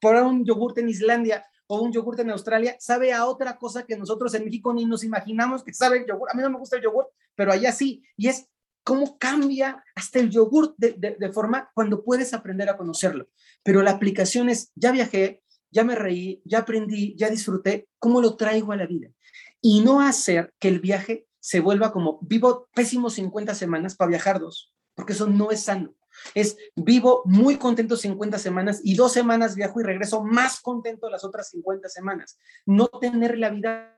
[0.00, 3.96] por un yogurt en Islandia o un yogurt en Australia, sabe a otra cosa que
[3.96, 6.32] nosotros en México ni nos imaginamos que sabe el yogurt.
[6.32, 8.02] A mí no me gusta el yogurt, pero allá sí.
[8.16, 8.48] Y es
[8.84, 13.28] cómo cambia hasta el yogurt de, de forma cuando puedes aprender a conocerlo.
[13.62, 18.36] Pero la aplicación es, ya viajé, ya me reí, ya aprendí, ya disfruté, ¿cómo lo
[18.36, 19.08] traigo a la vida?
[19.60, 24.38] Y no hacer que el viaje se vuelva como, vivo pésimos 50 semanas para viajar
[24.38, 25.94] dos, porque eso no es sano.
[26.34, 31.24] Es vivo muy contento 50 semanas y dos semanas viajo y regreso más contento las
[31.24, 32.38] otras 50 semanas.
[32.66, 33.94] No tener la vida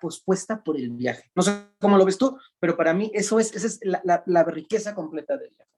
[0.00, 1.30] pospuesta por el viaje.
[1.34, 4.94] No sé cómo lo ves tú, pero para mí eso es, esa es la, riqueza
[4.94, 5.70] completa del viaje.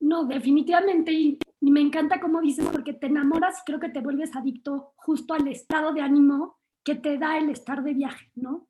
[0.00, 4.92] No, definitivamente, y, me encanta como dices, porque te enamoras, creo que te vuelves adicto
[4.96, 8.68] justo al estado de ánimo que te da el estar de viaje, ¿no?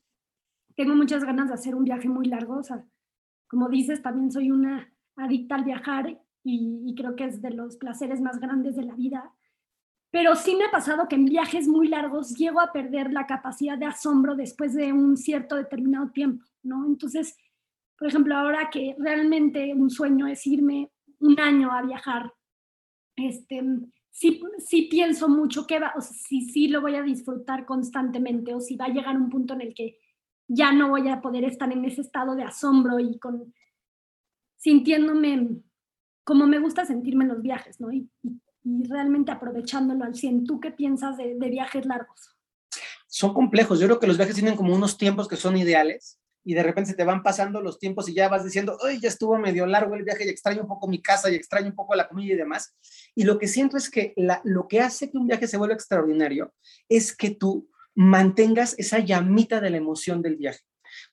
[0.77, 2.85] Tengo muchas ganas de hacer un viaje muy largo, o sea,
[3.49, 8.21] como dices, también soy una adicta al viajar y, creo que es de los placeres
[8.21, 9.33] más grandes de la vida.
[10.11, 13.77] Pero sí me ha pasado que en viajes muy largos llego a perder la capacidad
[13.77, 16.87] de asombro después de un cierto determinado tiempo, ¿no?
[16.87, 17.37] Entonces,
[17.99, 22.33] por ejemplo, ahora que realmente un sueño es irme un año a viajar,
[23.17, 23.63] este,
[24.11, 28.61] sí, sí pienso mucho que va, o si sí lo voy a disfrutar constantemente o
[28.61, 29.99] si va a llegar un punto en el que
[30.47, 33.53] ya no voy a poder estar en ese estado de asombro y con
[34.59, 35.63] sintiéndome
[36.27, 37.91] como me gusta sentirme en los viajes, ¿no?
[37.93, 38.11] Y,
[38.89, 40.45] realmente aprovechándolo al 100.
[40.45, 42.37] ¿Tú qué piensas de, viajes largos?
[43.07, 43.79] Son complejos.
[43.79, 46.91] Yo creo que los viajes tienen como unos tiempos que son ideales y de repente
[46.91, 49.95] se te van pasando los tiempos y ya vas diciendo, ay, ya estuvo medio largo
[49.95, 52.37] el viaje y extraño un poco mi casa y extraño un poco la comida y
[52.37, 52.75] demás.
[53.15, 54.13] Y lo que siento es que
[54.43, 56.53] lo que hace que un viaje se vuelva extraordinario
[56.89, 60.61] es que tú mantengas esa llamita de la emoción del viaje.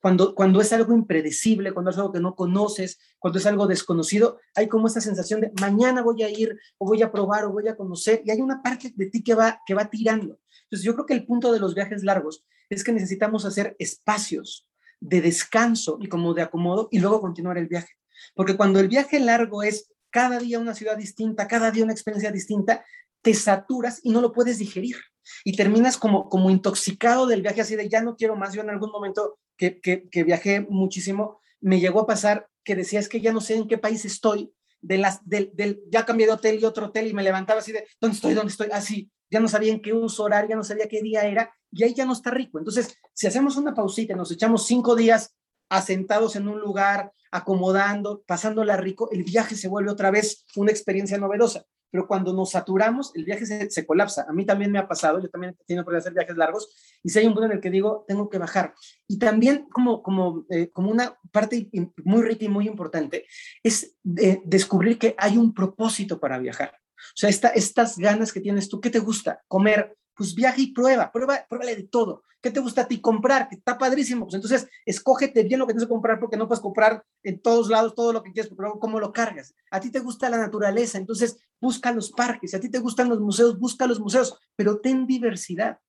[0.04, 4.38] Cuando, cuando es algo impredecible, cuando es algo que no conoces, cuando es algo desconocido,
[4.54, 7.70] hay como esa sensación de mañana voy a ir o voy a probar o voy
[7.70, 10.42] a conocer y hay una parte de ti que va, que va tirando.
[10.64, 14.68] Entonces yo creo que el punto de los viajes largos es que necesitamos hacer espacios
[15.00, 17.94] de descanso y como de acomodo y luego continuar el viaje.
[18.36, 22.30] Porque cuando el viaje largo es cada día una ciudad distinta, cada día una experiencia
[22.30, 22.84] distinta,
[23.22, 24.98] te saturas y no lo puedes digerir.
[25.46, 28.54] Y terminas como, como intoxicado del viaje, así de ya no quiero más.
[28.54, 33.10] Yo en algún momento que, que, viajé muchísimo, me llegó a pasar que decía, es
[33.10, 36.34] que ya no sé en qué país estoy, de las, del, del, ya cambié de
[36.34, 38.34] hotel y otro hotel y me levantaba así de, ¿dónde estoy?
[38.34, 38.68] ¿Dónde estoy?
[38.72, 41.84] Así, ya no sabía en qué uso horario, ya no sabía qué día era, y
[41.84, 42.58] ahí ya no está rico.
[42.58, 45.36] Entonces, si hacemos una pausita, nos echamos cinco días
[45.70, 51.18] asentados en un lugar, acomodando, pasándola rico, el viaje se vuelve otra vez una experiencia
[51.18, 54.26] novedosa pero cuando nos saturamos, el viaje se, colapsa.
[54.28, 57.10] A mí también me ha pasado, yo también he tenido que hacer viajes largos, y
[57.10, 58.74] si hay un punto en el que digo, tengo que bajar.
[59.08, 61.70] Y también como, como, eh, como una parte
[62.04, 63.28] muy rica y muy importante,
[63.62, 66.72] es descubrir que hay un propósito para viajar.
[66.98, 69.44] O sea, estas ganas que tienes tú, ¿qué te gusta?
[69.48, 72.24] Comer, pues viaja y prueba, prueba, pruébale de todo.
[72.42, 73.48] ¿Qué te gusta a ti comprar?
[73.48, 74.26] Que está padrísimo.
[74.26, 77.70] Pues entonces, escógete bien lo que tienes que comprar porque no puedes comprar en todos
[77.70, 79.56] lados todo lo que quieres, pero cómo lo cargas.
[79.72, 82.54] A ti te gusta la naturaleza, entonces busca los parques.
[82.54, 85.80] A ti te gustan los museos, busca los museos, pero ten diversidad.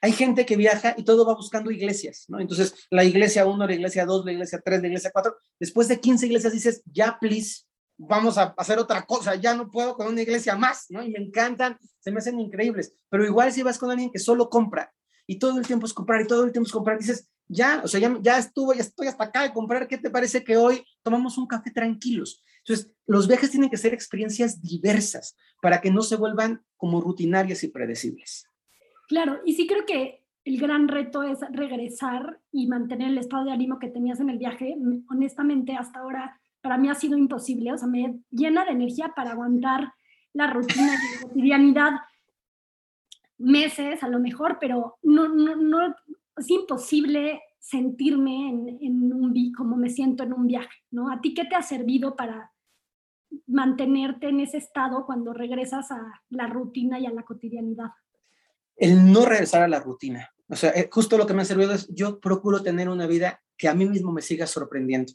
[0.00, 2.38] Hay gente que viaja y todo va buscando iglesias, ¿no?
[2.38, 5.36] Entonces, la iglesia 1, la iglesia 2, la iglesia 3, la iglesia 4.
[5.58, 7.64] Después de 15 iglesias dices, ya, please,
[7.96, 11.02] vamos a hacer otra cosa, ya no puedo con una iglesia más, ¿no?
[11.02, 14.48] Y me encantan, se me hacen increíbles, pero igual si vas con alguien que solo
[14.48, 14.92] compra
[15.26, 17.88] y todo el tiempo es comprar y todo el tiempo es comprar, dices, ya, o
[17.88, 20.84] sea, ya, ya estuvo, ya estoy hasta acá de comprar, ¿qué te parece que hoy
[21.02, 22.42] tomamos un café tranquilos?
[22.58, 27.62] Entonces, los viajes tienen que ser experiencias diversas para que no se vuelvan como rutinarias
[27.62, 28.48] y predecibles.
[29.08, 33.52] Claro, y sí creo que el gran reto es regresar y mantener el estado de
[33.52, 34.76] ánimo que tenías en el viaje.
[35.10, 39.32] Honestamente, hasta ahora para mí ha sido imposible, o sea, me llena de energía para
[39.32, 39.92] aguantar
[40.32, 41.90] la rutina y la cotidianidad
[43.36, 45.94] meses a lo mejor, pero no, no, no
[46.38, 51.12] es imposible sentirme en, en un como me siento en un viaje, ¿no?
[51.12, 52.50] ¿A ti qué te ha servido para
[53.46, 57.90] mantenerte en ese estado cuando regresas a la rutina y a la cotidianidad?
[58.74, 60.30] El no regresar a la rutina.
[60.48, 63.42] O sea, eh, justo lo que me ha servido es yo procuro tener una vida
[63.58, 65.12] que a mí mismo me siga sorprendiendo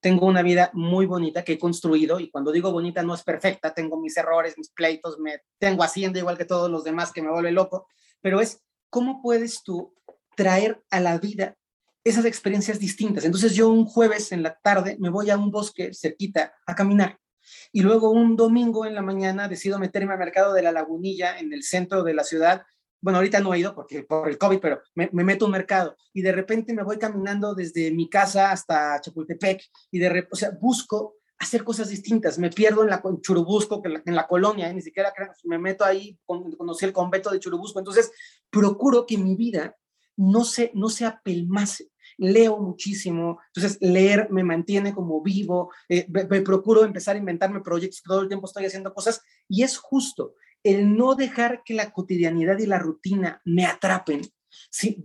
[0.00, 3.74] tengo una vida muy bonita que he construido y cuando digo bonita no es perfecta,
[3.74, 7.30] tengo mis errores, mis pleitos, me tengo hacienda igual que todos los demás que me
[7.30, 7.88] vuelve loco,
[8.20, 9.94] pero es cómo puedes tú
[10.36, 11.56] traer a la vida
[12.04, 13.24] esas experiencias distintas.
[13.24, 17.18] Entonces yo un jueves en la tarde me voy a un bosque cerquita a caminar
[17.72, 21.52] y luego un domingo en la mañana decido meterme al mercado de la Lagunilla en
[21.52, 22.62] el centro de la ciudad
[23.00, 26.22] bueno, ahorita no he ido porque por el COVID, pero me, meto un mercado y
[26.22, 30.50] de repente me voy caminando desde mi casa hasta Chapultepec y de repente, o sea,
[30.60, 32.38] busco hacer cosas distintas.
[32.38, 34.74] Me pierdo en la en Churubusco, que en la colonia, ¿eh?
[34.74, 35.12] ni siquiera
[35.44, 37.78] me meto ahí, conocí el convento de Churubusco.
[37.78, 38.10] Entonces,
[38.50, 39.76] procuro que mi vida
[40.16, 41.90] no se, no se apelmase.
[42.16, 48.02] Leo muchísimo, entonces leer me mantiene como vivo, eh, me procuro empezar a inventarme proyectos,
[48.02, 52.58] todo el tiempo estoy haciendo cosas y es justo el no dejar que la cotidianidad
[52.58, 54.22] y la rutina me atrapen,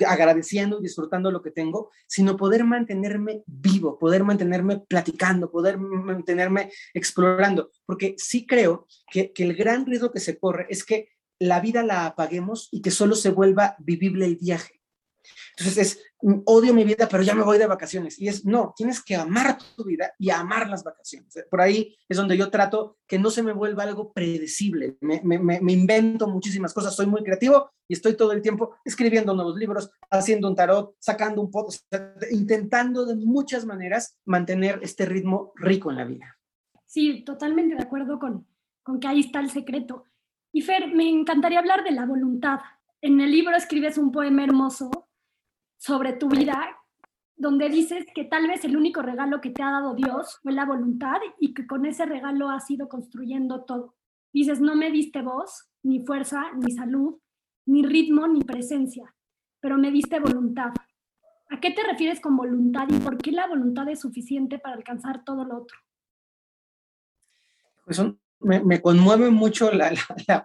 [0.08, 6.72] agradeciendo y disfrutando lo que tengo, sino poder mantenerme vivo, poder mantenerme platicando, poder mantenerme
[6.94, 11.60] explorando, porque sí creo que, que el gran riesgo que se corre es que la
[11.60, 14.83] vida la apaguemos y que solo se vuelva vivible el viaje.
[15.58, 18.20] Entonces es, mm, odio mi vida, pero ya me voy de vacaciones.
[18.20, 21.34] Y es, no, tienes que amar tu vida y amar las vacaciones.
[21.50, 24.98] Por ahí es donde yo trato que no se me vuelva algo predecible.
[25.02, 29.34] Me, me, me invento muchísimas cosas, soy muy creativo y estoy todo el tiempo escribiendo
[29.34, 31.84] nuevos libros, haciendo un tarot, sacando un podcast,
[32.32, 36.38] intentando de muchas maneras mantener este ritmo rico en la vida.
[36.86, 38.48] Sí, totalmente de acuerdo con,
[38.84, 40.06] con que ahí está el secreto.
[40.52, 42.60] Y Fer, me encantaría hablar de la voluntad.
[43.02, 44.92] En el libro escribes un poema hermoso
[45.84, 46.78] sobre tu vida,
[47.36, 50.66] donde dices que tal vez el único regalo que te ha dado Dios fue la
[50.66, 53.96] voluntad y que con ese regalo has ido construyendo todo.
[54.32, 57.20] Dices, no me diste voz, ni fuerza, ni salud,
[57.66, 59.14] ni ritmo, ni presencia,
[59.60, 60.72] pero me diste voluntad.
[61.50, 65.26] ¿A qué te refieres con voluntad y por qué la voluntad es suficiente para alcanzar
[65.26, 65.78] todo lo otro?
[67.84, 68.02] Pues
[68.40, 69.92] me, conmueve mucho la,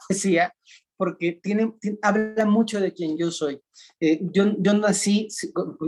[0.09, 0.53] poesía
[0.99, 1.73] porque tiene,
[2.03, 3.59] habla mucho de quien yo soy.
[4.01, 5.29] Eh, yo, yo nací,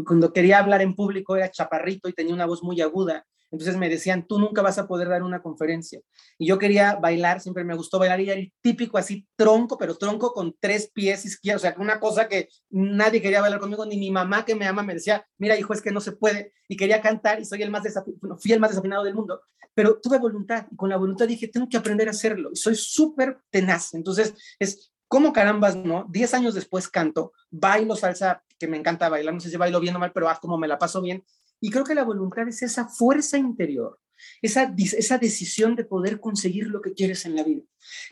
[0.06, 3.88] cuando quería hablar en público era chaparrito y tenía una voz muy aguda entonces me
[3.88, 6.00] decían, tú nunca vas a poder dar una conferencia.
[6.38, 9.96] Y yo quería bailar, siempre me gustó bailar y era el típico así tronco, pero
[9.96, 13.98] tronco con tres pies izquierdos, o sea, una cosa que nadie quería bailar conmigo, ni
[13.98, 16.52] mi mamá que me ama me decía, mira hijo, es que no se puede.
[16.68, 19.40] Y quería cantar y soy el más desafinado, fui el más desafinado del mundo,
[19.74, 22.50] pero tuve voluntad y con la voluntad dije, tengo que aprender a hacerlo.
[22.52, 23.94] Y soy súper tenaz.
[23.94, 26.06] Entonces es como carambas, ¿no?
[26.08, 29.96] Diez años después canto, bailo salsa, que me encanta bailar, no sé si bailo bien
[29.96, 31.24] o mal, pero ah, como me la paso bien,
[31.60, 33.98] y creo que la voluntad es esa fuerza interior,
[34.40, 37.62] esa, esa decisión de poder conseguir lo que quieres en la vida.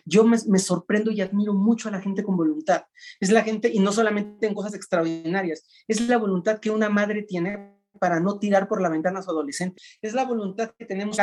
[0.05, 2.87] Yo me, sorprendo y admiro mucho a la gente con voluntad.
[3.21, 7.23] Es la gente, y no solamente en cosas extraordinarias, es la voluntad que una madre
[7.23, 9.81] tiene para no tirar por la ventana a su adolescente.
[10.03, 11.19] Es la voluntad que tenemos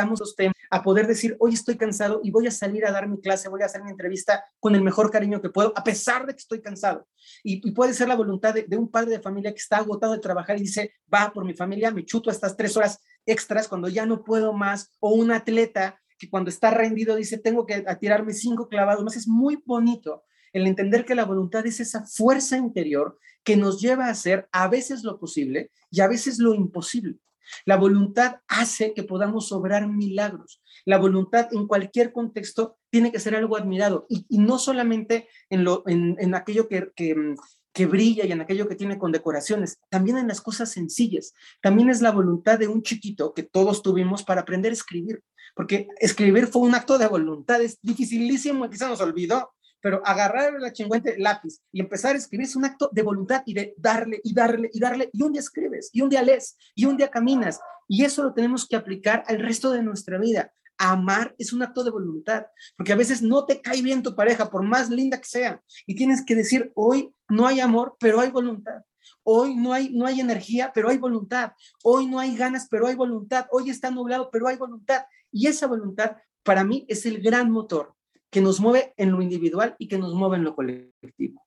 [0.70, 3.62] a poder decir, hoy estoy cansado y voy a salir a dar mi clase, voy
[3.62, 6.60] a hacer mi entrevista con el mejor cariño que puedo, a pesar de que estoy
[6.60, 7.06] cansado.
[7.42, 10.20] Y, puede ser la voluntad de, de, un padre de familia que está agotado de
[10.20, 14.06] trabajar y dice, va por mi familia, me chuto estas tres horas extras cuando ya
[14.06, 18.68] no puedo más, o un atleta que cuando está rendido dice, tengo que tirarme cinco
[18.68, 19.16] clavados más.
[19.16, 20.24] Es muy bonito
[20.56, 24.68] el entender que la voluntad es esa fuerza interior que nos lleva a hacer a
[24.68, 27.18] veces lo posible y a veces lo imposible.
[27.66, 30.62] La voluntad hace que podamos obrar milagros.
[30.86, 35.84] La voluntad en cualquier contexto tiene que ser algo admirado y, no solamente en, lo,
[35.86, 40.72] en, aquello que, que brilla y en aquello que tiene condecoraciones, también en las cosas
[40.72, 41.34] sencillas.
[41.60, 45.22] También es la voluntad de un chiquito que todos tuvimos para aprender a escribir,
[45.54, 50.72] porque escribir fue un acto de voluntad, es dificilísimo, quizá nos olvidó, pero agarrar la
[50.72, 54.34] chingüente lápiz y empezar a escribir es un acto de voluntad y de darle y
[54.34, 57.60] darle y darle, y un día escribes, y un día lees, y un día caminas,
[57.88, 60.52] y eso lo tenemos que aplicar al resto de nuestra vida.
[60.78, 62.46] Amar es un acto de voluntad,
[62.76, 65.94] porque a veces no te cae bien tu pareja, por más linda que sea, y
[65.94, 68.82] tienes que decir, hoy no hay amor, pero hay voluntad.
[69.22, 71.52] Hoy no hay, no hay energía, pero hay voluntad.
[71.82, 73.46] Hoy no hay ganas, pero hay voluntad.
[73.50, 75.04] Hoy está nublado, pero hay voluntad.
[75.32, 77.95] Y esa voluntad, para mí, es el gran motor
[78.30, 81.42] que nos mueve en lo individual y que nos mueve en lo colectivo.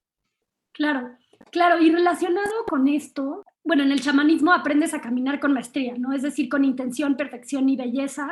[0.72, 1.18] Claro,
[1.52, 6.14] claro, y relacionado con esto, bueno, en el chamanismo aprendes a caminar con maestría, ¿no?
[6.14, 8.30] Es decir, con intención, perfección y belleza.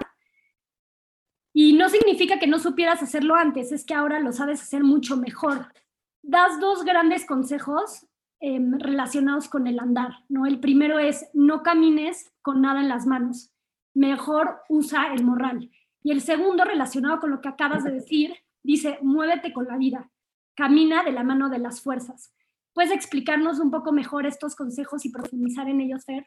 [1.53, 5.17] Y no significa que no supieras hacerlo antes, es que ahora lo sabes hacer mucho
[5.17, 5.73] mejor.
[6.21, 8.05] Das dos grandes consejos
[8.39, 10.45] em, relacionados con el andar, ¿no?
[10.45, 13.51] El primero es no camines con nada en las manos,
[13.93, 15.71] mejor usa el morral.
[16.07, 18.33] Y el segundo, relacionado con lo que acabas de decir,
[18.63, 20.09] dice, muévete con la vida,
[20.55, 22.33] camina de la mano de las fuerzas.
[22.71, 26.25] ¿Puedes explicarnos un poco mejor estos consejos y profundizar en ellos, Fer?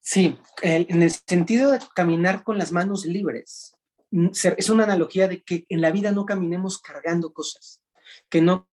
[0.00, 3.76] Sí, en el sentido de caminar con las manos libres.
[4.10, 7.80] Mm, es una analogía de que en la vida no caminemos cargando cosas,
[8.28, 8.68] que no,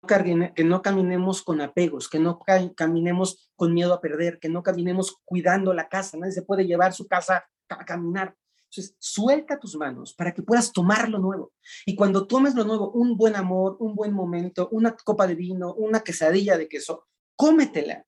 [0.56, 2.38] que no caminemos con apegos, que no
[2.76, 6.18] caminemos con miedo a perder, que no caminemos cuidando la casa.
[6.18, 8.36] Nadie se puede llevar su casa a caminar.
[8.70, 11.54] Entonces, suelta tus manos para que puedas tomar lo nuevo.
[11.86, 15.74] Y cuando tomes lo nuevo, un buen amor, un buen momento, una copa de vino,
[15.74, 18.06] una quesadilla de queso, cómetela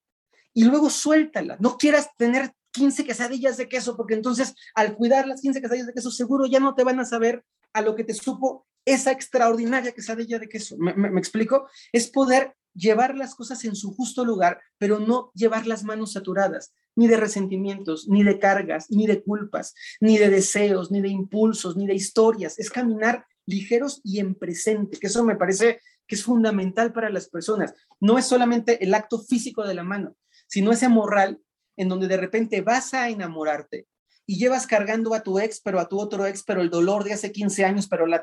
[0.54, 1.56] y luego suéltala.
[1.58, 5.94] No quieras tener 15 quesadillas de queso, porque entonces al cuidar las 15 quesadillas de
[5.94, 9.92] queso, seguro ya no te van a saber a lo que te supo esa extraordinaria
[9.92, 10.76] quesadilla de queso.
[10.78, 11.68] ¿Me, me explico?
[11.92, 16.74] Es poder llevar las cosas en su justo lugar, pero no llevar las manos saturadas
[16.94, 21.76] ni de resentimientos, ni de cargas, ni de culpas, ni de deseos, ni de impulsos,
[21.76, 22.58] ni de historias.
[22.58, 27.28] Es caminar ligeros y en presente, que eso me parece que es fundamental para las
[27.28, 27.74] personas.
[28.00, 30.16] No es solamente el acto físico de la mano,
[30.46, 31.40] sino ese moral
[31.76, 33.86] en donde de repente vas a enamorarte
[34.26, 37.14] y llevas cargando a tu ex, pero a tu otro ex, pero el dolor de
[37.14, 38.22] hace 15 años, pero la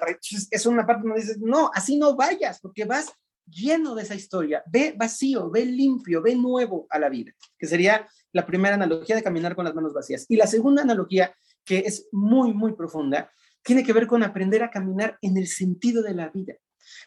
[0.51, 3.11] es una parte donde dices, no, así no vayas, porque vas
[3.49, 8.07] lleno de esa historia, ve vacío, ve limpio, ve nuevo a la vida, que sería
[8.31, 10.25] la primera analogía de caminar con las manos vacías.
[10.29, 11.33] Y la segunda analogía,
[11.65, 13.31] que es muy, muy profunda,
[13.63, 16.55] tiene que ver con aprender a caminar en el sentido de la vida.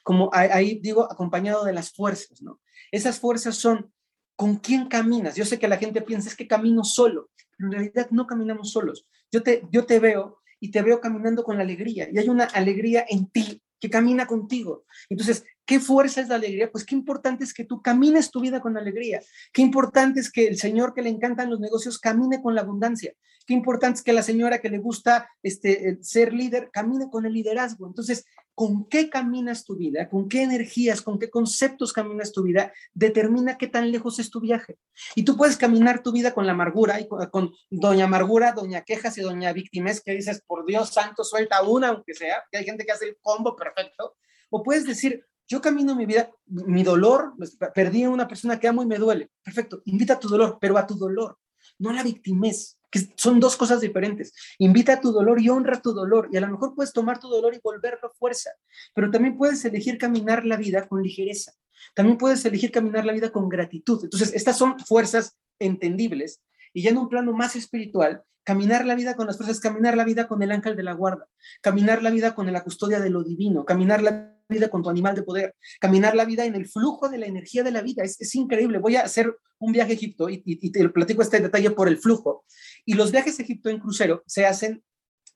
[0.03, 2.61] Como ahí digo, acompañado de las fuerzas, ¿no?
[2.91, 3.93] Esas fuerzas son
[4.37, 5.35] con quién caminas.
[5.35, 8.73] Yo sé que la gente piensa es que camino solo, pero en realidad no caminamos
[8.73, 9.07] solos.
[9.31, 13.05] Yo te, yo te veo y te veo caminando con alegría y hay una alegría
[13.09, 14.85] en ti que camina contigo.
[15.09, 16.71] Entonces, ¿qué fuerza es la alegría?
[16.71, 19.21] Pues qué importante es que tú camines tu vida con alegría.
[19.53, 23.13] Qué importante es que el Señor que le encantan los negocios camine con la abundancia.
[23.45, 27.33] Qué importante es que la señora que le gusta este, ser líder camine con el
[27.33, 27.87] liderazgo.
[27.87, 28.25] Entonces,
[28.55, 33.57] con qué caminas tu vida, con qué energías, con qué conceptos caminas tu vida, determina
[33.57, 34.79] qué tan lejos es tu viaje.
[35.15, 39.17] Y tú puedes caminar tu vida con la amargura y con, doña amargura, doña quejas
[39.19, 42.85] y doña víctimas que dices, por Dios santo, suelta una, aunque sea, que hay gente
[42.85, 44.17] que hace el combo perfecto.
[44.51, 48.69] O puedes decir, yo camino mi vida, mi dolor, pues, perdí a una persona que
[48.69, 49.31] amo y me duele.
[49.43, 51.39] Perfecto, invita a tu dolor, pero a tu dolor,
[51.79, 54.35] no a la victimez que son dos cosas diferentes.
[54.59, 56.29] Invita a tu dolor y honra tu dolor.
[56.31, 58.51] Y a lo mejor puedes tomar tu dolor y volverlo fuerza,
[58.95, 61.53] pero también puedes elegir caminar la vida con ligereza.
[61.95, 64.05] También puedes elegir caminar la vida con gratitud.
[64.05, 66.43] Entonces, estas son fuerzas entendibles.
[66.75, 70.05] Y ya en un plano más espiritual, caminar la vida con las fuerzas, caminar la
[70.05, 71.27] vida con el ángel de la guarda,
[71.63, 75.15] caminar la vida con la custodia de lo divino, caminar la vida con tu animal
[75.15, 78.05] de poder, caminar la vida en el flujo de la energía de la vida.
[78.05, 78.79] Es, increíble.
[78.79, 81.99] Voy a hacer un viaje a Egipto y, y, te platico este detalle por el
[81.99, 82.45] flujo.
[82.85, 84.85] Y los viajes a Egipto en crucero se hacen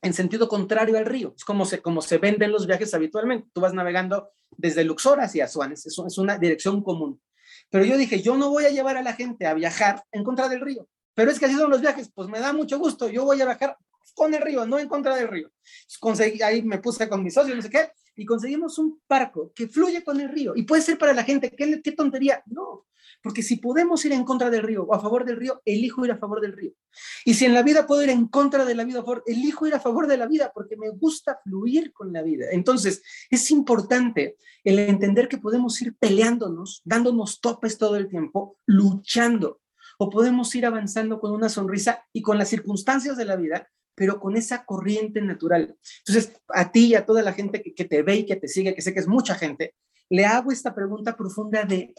[0.02, 1.34] en sentido contrario al río.
[1.36, 3.48] Es como se, como se venden los viajes habitualmente.
[3.52, 5.86] Tú vas navegando desde Luxor hacia Suanes.
[5.86, 7.20] Es, es una dirección común.
[7.70, 10.48] Pero yo dije, yo no voy a llevar a la gente a viajar en contra
[10.48, 10.88] del río.
[11.14, 12.10] Pero es que así son los viajes.
[12.14, 13.08] Pues me da mucho gusto.
[13.08, 13.76] Yo voy a viajar
[14.16, 15.50] con el río, no en contra del río.
[16.00, 19.68] Conseguí, ahí me puse con mis socios, no sé qué, y conseguimos un barco que
[19.68, 20.54] fluye con el río.
[20.56, 22.42] Y puede ser para la gente, ¿qué, qué tontería?
[22.46, 22.86] No,
[23.22, 26.12] porque si podemos ir en contra del río o a favor del río, elijo ir
[26.12, 26.72] a favor del río.
[27.24, 29.80] Y si en la vida puedo ir en contra de la vida, elijo ir a
[29.80, 32.46] favor de la vida porque me gusta fluir con la vida.
[32.50, 39.60] Entonces, es importante el entender que podemos ir peleándonos, dándonos topes todo el tiempo, luchando.
[39.98, 44.20] O podemos ir avanzando con una sonrisa y con las circunstancias de la vida, pero
[44.20, 45.76] con esa corriente natural.
[46.06, 48.74] Entonces, a ti y a toda la gente que, te ve y que te sigue,
[48.74, 49.74] que sé que es mucha gente,
[50.08, 51.92] le hago esta pregunta profunda de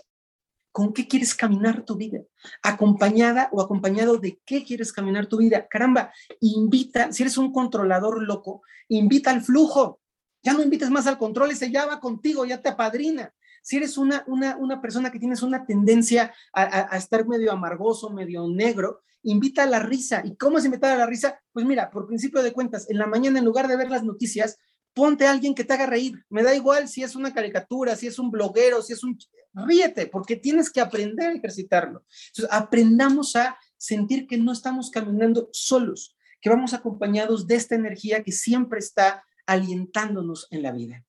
[0.72, 2.20] ¿Con qué quieres caminar tu vida?
[2.62, 5.68] Acompañada o acompañado de qué quieres caminar tu vida.
[5.68, 10.00] Caramba, invita, si eres un controlador loco, invita al flujo.
[10.44, 13.34] Ya no invites más al control, ese ya va contigo, ya te apadrina.
[13.68, 19.02] Si eres una, una, persona que tienes una tendencia a, estar medio amargoso, medio negro,
[19.24, 20.22] invita a la risa.
[20.24, 21.38] ¿Y cómo es invitar a la risa?
[21.52, 24.58] Pues mira, por principio de cuentas, en la mañana en lugar de ver las noticias,
[24.94, 26.24] ponte a alguien que te haga reír.
[26.30, 29.18] Me da igual si es una caricatura, si es un bloguero, si es un
[29.54, 32.06] ríete, porque tienes que aprender a ejercitarlo.
[32.28, 38.24] Entonces, aprendamos a sentir que no estamos caminando solos, que vamos acompañados de esta energía
[38.24, 41.04] que siempre está alientándonos en la vida.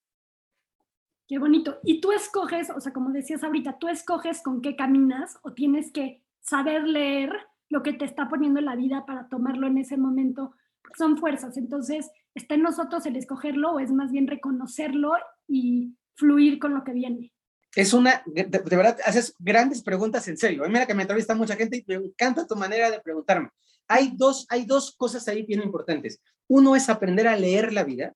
[1.28, 1.78] Qué bonito.
[1.84, 5.92] Y tú escoges, o sea, como decías ahorita, tú escoges con qué caminas o tienes
[5.92, 7.30] que saber leer
[7.68, 10.54] lo que te está poniendo en la vida para tomarlo en ese momento.
[10.96, 11.58] Son fuerzas.
[11.58, 15.12] Entonces, ¿está en nosotros el escogerlo o es más bien reconocerlo
[15.46, 17.32] y fluir con lo que viene?
[17.76, 20.64] es una, de, verdad, haces grandes preguntas en serio.
[20.68, 23.50] Mira que me entrevista mucha gente y me encanta tu manera de preguntarme.
[23.86, 26.20] Hay dos, hay dos cosas ahí bien importantes.
[26.48, 28.14] Uno es aprender a leer la vida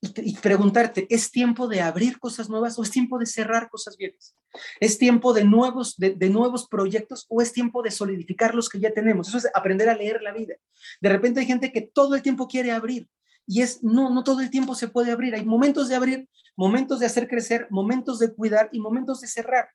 [0.00, 4.36] y, preguntarte, ¿es tiempo de abrir cosas nuevas o es tiempo de cerrar cosas viejas?
[4.78, 8.92] ¿Es tiempo de nuevos, de, nuevos proyectos o es tiempo de solidificar los que ya
[8.92, 9.28] tenemos?
[9.28, 10.54] Eso es aprender a leer la vida.
[11.00, 13.08] De repente hay gente que todo el tiempo quiere abrir
[13.44, 15.34] y es, no, no todo el tiempo se puede abrir.
[15.34, 19.68] Hay momentos de abrir, momentos de hacer crecer, momentos de cuidar y momentos de cerrar.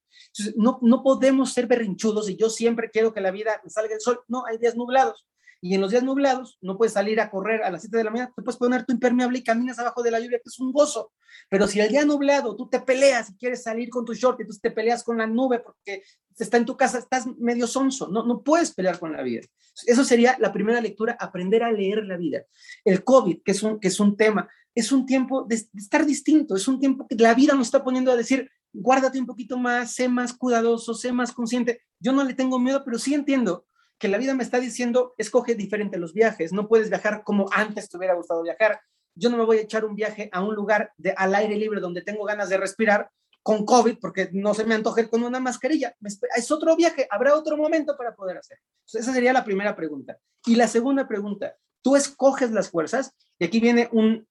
[0.55, 4.21] No, no podemos ser berrinchudos y yo siempre quiero que la vida salga el sol.
[4.29, 5.25] No, hay días nublados.
[5.63, 8.11] Y en los días nublados no puedes salir a correr a las 7 de la
[8.11, 10.73] mañana, te puedes poner tu impermeable y caminas abajo de la lluvia, que es un
[10.73, 11.13] gozo.
[11.49, 14.57] Pero si el día nublado tú te peleas y quieres salir con tu short tú
[14.61, 16.03] te peleas con la nube porque
[16.37, 19.47] está en tu casa, estás medio sonso, no, no puedes pelear con la vida.
[19.85, 22.43] Eso sería la primera lectura, aprender a leer la vida.
[22.83, 26.05] El COVID, que es un, que es un tema, es un tiempo de, de estar
[26.05, 29.57] distinto, es un tiempo que la vida nos está poniendo a decir, guárdate un poquito
[29.57, 31.83] más, sé más cuidadoso, sé más consciente.
[32.01, 33.65] Yo no le tengo miedo, pero sí entiendo
[33.97, 37.89] que la vida me está diciendo, escoge diferente los viajes, no puedes viajar como antes
[37.89, 38.81] te hubiera gustado viajar.
[39.15, 41.79] Yo no me voy a echar un viaje a un lugar de, al aire libre
[41.79, 43.09] donde tengo ganas de respirar
[43.43, 45.95] con COVID porque no se me antoje con una mascarilla.
[46.35, 48.57] Es otro viaje, habrá otro momento para poder hacer.
[48.91, 50.17] esa sería la primera pregunta.
[50.45, 54.27] Y la segunda pregunta, tú escoges las fuerzas y aquí viene un,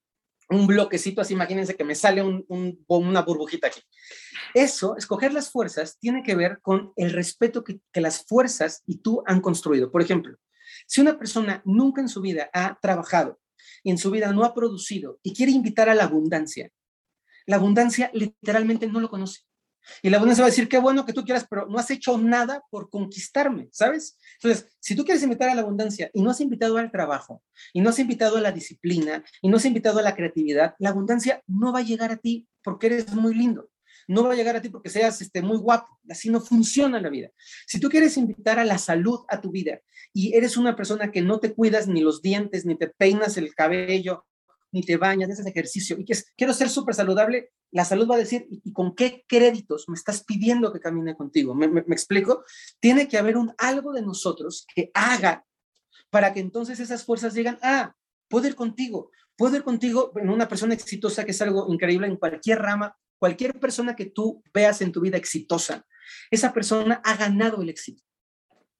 [0.48, 2.44] un bloquecito, así imagínense que me sale un,
[2.88, 3.80] una burbujita aquí.
[4.54, 9.22] Eso, escoger las fuerzas, tiene que ver con el respeto que, las fuerzas y tú
[9.26, 9.90] han construido.
[9.90, 10.36] Por ejemplo,
[10.86, 13.38] si una persona nunca en su vida ha trabajado
[13.82, 16.70] y en su vida no ha producido y quiere invitar a la abundancia,
[17.46, 19.40] la abundancia literalmente no lo conoce.
[20.00, 22.16] Y la abundancia va a decir, qué bueno que tú quieras, pero no has hecho
[22.18, 24.16] nada por conquistarme, ¿sabes?
[24.34, 27.42] Entonces, si tú quieres invitar a la abundancia y no has invitado al trabajo,
[27.72, 30.90] y no has invitado a la disciplina, y no has invitado a la creatividad, la
[30.90, 33.71] abundancia no va a llegar a ti porque eres muy lindo.
[34.08, 35.98] No va a llegar a ti porque seas este, muy guapo.
[36.08, 37.30] Así no funciona la vida.
[37.66, 39.80] Si tú quieres invitar a la salud a tu vida
[40.12, 43.54] y eres una persona que no te cuidas ni los dientes, ni te peinas el
[43.54, 44.26] cabello,
[44.72, 48.16] ni te bañas, haces ejercicio y que es, quiero ser súper saludable, la salud va
[48.16, 51.54] a decir, ¿y con qué créditos me estás pidiendo que camine contigo?
[51.54, 52.44] ¿Me, me explico?
[52.80, 55.44] Tiene que haber un algo de nosotros que haga
[56.10, 57.94] para que entonces esas fuerzas digan, ah,
[58.28, 62.16] puedo ir contigo, puedo ir contigo en una persona exitosa, que es algo increíble en
[62.16, 65.86] cualquier rama, cualquier persona que tú veas en tu vida exitosa,
[66.28, 68.02] esa persona ha ganado el éxito.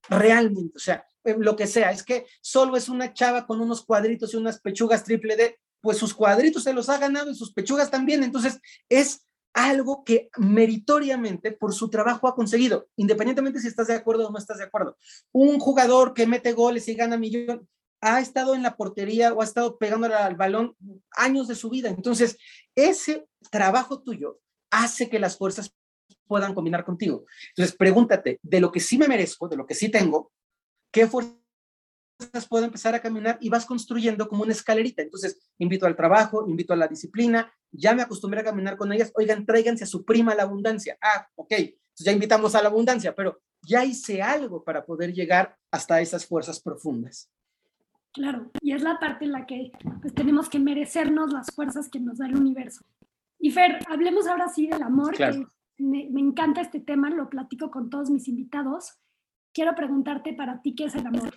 [0.09, 4.34] Realmente, o sea, lo que sea, es que solo es una chava con unos cuadritos
[4.34, 7.88] y unas pechugas triple D, pues sus cuadritos se los ha ganado y sus pechugas
[7.88, 8.24] también.
[8.24, 14.26] Entonces, es algo que meritoriamente por su trabajo ha conseguido, independientemente si estás de acuerdo
[14.26, 14.99] o no estás de acuerdo.
[15.30, 17.61] Un jugador que mete goles y gana millones,
[18.03, 20.76] ha estado en la portería o ha estado pegándole al balón
[21.16, 21.88] años de su vida.
[21.88, 22.36] Entonces,
[22.74, 24.40] ese trabajo tuyo
[24.70, 25.72] hace que las fuerzas
[26.26, 27.24] puedan combinar contigo.
[27.50, 30.32] Entonces, pregúntate, de lo que sí me merezco, de lo que sí tengo,
[30.90, 31.42] ¿qué fuerzas
[32.48, 35.03] puedo empezar a caminar y vas construyendo como una escalerita.
[35.03, 39.11] Entonces, invito al trabajo, invito a la disciplina, ya me acostumbré a caminar con ellas,
[39.14, 40.96] oigan, tráiganse a su prima la abundancia.
[41.00, 45.57] Ah, ok, entonces ya invitamos a la abundancia, pero ya hice algo para poder llegar
[45.70, 47.30] hasta esas fuerzas profundas.
[48.12, 51.98] Claro, y es la parte en la que pues, tenemos que merecernos las fuerzas que
[51.98, 52.84] nos da el universo.
[53.38, 55.46] Y Fer, hablemos ahora sí del amor, que
[55.78, 58.98] me, me encanta este tema, lo platico con todos mis invitados.
[59.52, 61.32] Quiero preguntarte para ti, ¿qué es el amor?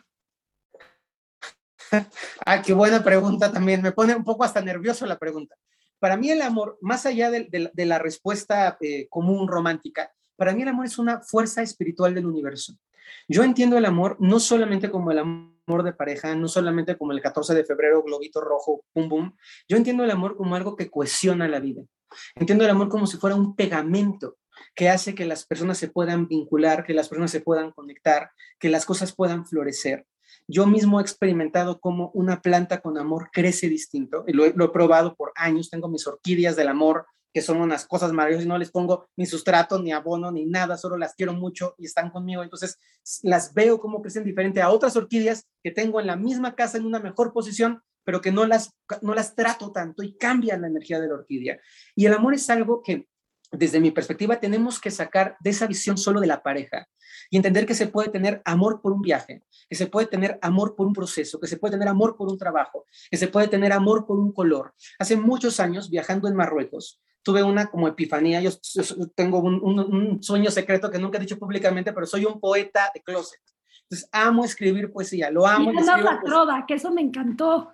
[2.46, 3.82] ah, qué buena pregunta también.
[3.82, 5.56] Me pone un poco hasta nervioso la pregunta.
[6.00, 10.68] Para mí el amor, más allá de, la respuesta eh, común romántica, para mí el
[10.68, 12.78] amor es una fuerza espiritual del universo.
[13.28, 17.22] Yo entiendo el amor no solamente como el amor de pareja, no solamente como el
[17.22, 19.36] 14 de febrero, globito rojo, pum, pum.
[19.68, 21.84] Yo entiendo el amor como algo que cohesiona la vida.
[22.36, 24.38] Entiendo el amor como si fuera un pegamento
[24.74, 28.70] que hace que las personas se puedan vincular, que las personas se puedan conectar, que
[28.70, 30.06] las cosas puedan florecer.
[30.48, 35.16] Yo mismo he experimentado cómo una planta con amor crece distinto, y lo he, probado
[35.16, 38.72] por años, tengo mis orquídeas del amor, que son unas cosas maravillosas, y no les
[38.72, 42.80] pongo ni sustrato, ni abono, ni nada, solo las quiero mucho y están conmigo, entonces
[43.24, 46.86] las veo cómo crecen diferente a otras orquídeas que tengo en la misma casa, en
[46.86, 51.02] una mejor posición, pero que no las, no las trato tanto y cambian la energía
[51.02, 51.60] de la orquídea.
[51.94, 53.10] Y el amor es algo que
[53.52, 56.88] desde mi perspectiva, tenemos que sacar de esa visión solo de la pareja
[57.30, 60.76] y entender que se puede tener amor por un viaje, que se puede tener amor
[60.76, 63.72] por un proceso, que se puede tener amor por un trabajo, que se puede tener
[63.72, 64.74] amor por un color.
[65.00, 68.40] Hace muchos años, viajando en Marruecos, tuve una como epifanía.
[68.40, 68.52] Yo,
[69.16, 73.42] tengo un, sueño secreto que nunca he dicho públicamente, pero soy un poeta de closet.
[73.82, 75.72] Entonces, amo escribir poesía, lo amo.
[75.72, 77.72] Y la trova, que eso me encantó.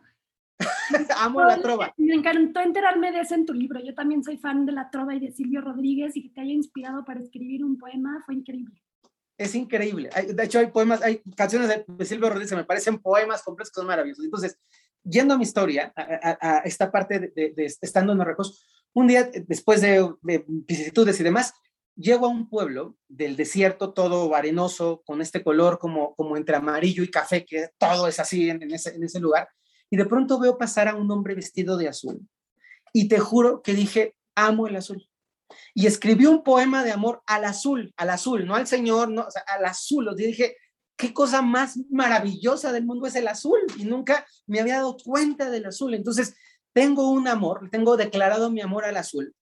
[1.18, 1.92] Amo la trova.
[1.98, 3.80] Me encantó enterarme de eso en tu libro.
[3.84, 6.54] Yo también soy fan de la trova y de Silvio Rodríguez y que te haya
[6.54, 8.80] inspirado para escribir un poema fue increíble.
[9.40, 10.12] Es increíble.
[10.36, 13.80] De hecho, hay poemas, hay canciones de Silvio Rodríguez que me parecen poemas completos que
[13.80, 14.24] son maravillosos.
[14.24, 14.60] Entonces,
[15.04, 20.14] yendo a mi historia, a, esta parte de, estando en Marruecos, un día después de,
[20.48, 21.54] vicisitudes y demás,
[21.96, 27.04] llego a un pueblo del desierto, todo arenoso, con este color como, como entre amarillo
[27.04, 29.48] y café, que todo es así en, ese, en ese lugar
[29.92, 32.26] y de pronto veo pasar a un hombre vestido de azul.
[32.94, 35.06] Y te juro que dije, amo el azul.
[35.76, 39.66] Y escribí un poema de amor al azul, al azul, no al Señor, no, al
[39.66, 40.10] azul.
[40.18, 40.56] Y dije,
[40.96, 43.60] qué cosa más maravillosa del mundo es el azul.
[43.78, 45.94] Y nunca me había dado cuenta del azul.
[45.94, 46.36] Entonces,
[46.74, 49.34] tengo un amor, tengo declarado mi amor al azul.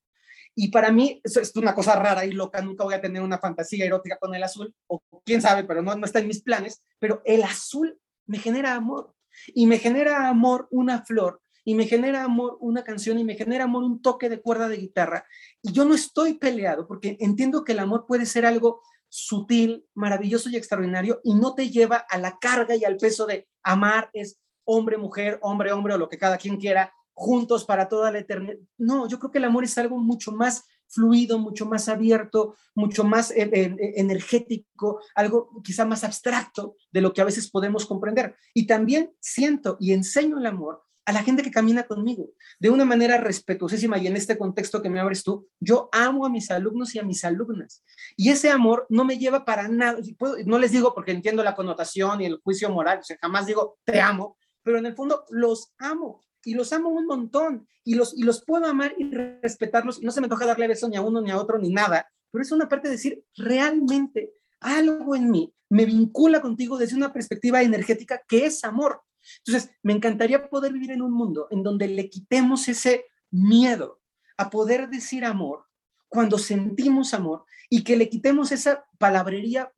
[0.55, 3.37] Y para mí, eso es una cosa rara y loca, nunca voy a tener una
[3.37, 6.81] fantasía erótica con el azul, o quién sabe, pero no, no está en mis planes,
[6.99, 9.13] pero el azul me genera amor.
[9.47, 13.65] Y me genera amor una flor, y me genera amor una canción, y me genera
[13.65, 15.25] amor un toque de cuerda de guitarra.
[15.61, 20.49] Y yo no estoy peleado porque entiendo que el amor puede ser algo sutil, maravilloso
[20.49, 24.39] y extraordinario y no te lleva a la carga y al peso de amar es
[24.65, 28.55] hombre, mujer, hombre, hombre o lo que cada quien quiera, juntos para toda la eternidad.
[28.77, 33.03] No, yo creo que el amor es algo mucho más fluido, mucho más abierto, mucho
[33.03, 37.85] más eh, eh, eh, energético, algo quizá más abstracto de lo que a veces podemos
[37.85, 38.37] comprender.
[38.53, 42.85] Y también siento y enseño el amor a la gente que camina conmigo de una
[42.85, 46.95] manera respetuosísima y en este contexto que me abres tú, yo amo a mis alumnos
[46.95, 47.83] y a mis alumnas.
[48.15, 49.99] Y ese amor no me lleva para nada,
[50.45, 54.37] no les digo porque entiendo la connotación y el juicio moral, jamás digo te amo,
[54.63, 58.43] pero en el fondo los amo y los amo un montón y los, y los
[58.43, 61.31] puedo amar y respetarlos y no se me toca darle beso ni a uno ni
[61.31, 65.85] a otro ni nada, pero es una parte de decir, realmente algo en mí me
[65.85, 69.01] vincula contigo desde una perspectiva energética que es amor.
[69.45, 74.01] Entonces, me encantaría poder vivir en un mundo en donde le quitemos ese miedo
[74.37, 75.65] a poder decir amor
[76.07, 79.71] cuando sentimos amor y que le quitemos esa palabrería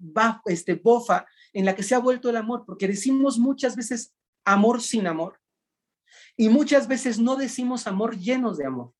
[0.45, 4.13] este, bofa en la que se ha vuelto el amor, porque decimos muchas veces
[4.45, 5.41] amor sin amor
[6.41, 8.91] y muchas veces no decimos amor llenos de amor.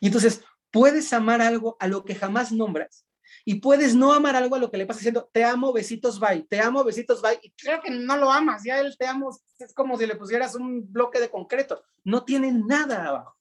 [0.00, 3.06] Y entonces puedes amar algo a lo que jamás nombras
[3.44, 6.42] y puedes no amar algo a lo que le pasa diciendo te amo, besitos, bye,
[6.42, 9.30] te amo, besitos, bye, y creo que no lo amas, ya él te amo,
[9.60, 13.36] es como si le pusieras un bloque de concreto, no tiene nada abajo.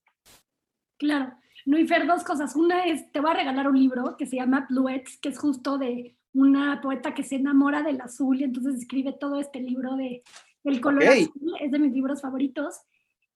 [1.00, 1.34] Claro,
[1.66, 2.56] no, y Fer, dos cosas.
[2.56, 5.80] Una es, te voy a regalar un libro que se llama Bluets, que es justo
[5.80, 10.22] de una poeta que se enamora del azul y entonces escribe todo este libro de
[10.64, 12.82] el color azul, es de mis libros favoritos.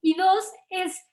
[0.06, 1.04] Y dos es,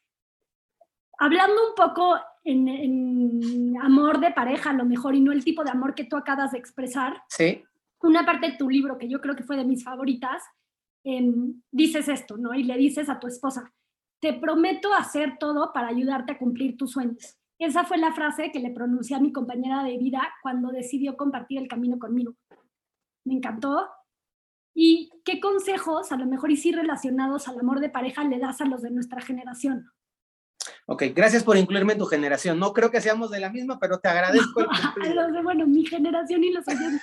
[1.18, 2.14] hablando un poco
[2.44, 6.14] en, amor de pareja a lo mejor y no el tipo de amor que tú
[6.14, 7.22] acabas de expresar.
[7.30, 7.64] Sí.
[8.02, 10.42] Una parte de tu libro, que yo creo que fue de mis favoritas,
[11.04, 12.52] em, dices esto, ¿no?
[12.52, 13.72] Y le dices a tu esposa,
[14.20, 17.38] te prometo hacer todo para ayudarte a cumplir tus sueños.
[17.58, 21.62] Esa fue la frase que le pronuncié a mi compañera de vida cuando decidió compartir
[21.62, 22.34] el camino conmigo.
[23.24, 23.88] Me encantó.
[24.74, 28.60] ¿Y qué consejos, a lo mejor y sí relacionados al amor de pareja, le das
[28.60, 29.90] a los de nuestra generación?
[30.86, 32.58] Ok, gracias por incluirme en tu generación.
[32.58, 34.66] No creo que seamos de la misma, pero te agradezco.
[35.04, 37.02] El bueno, mi generación y los oyentes.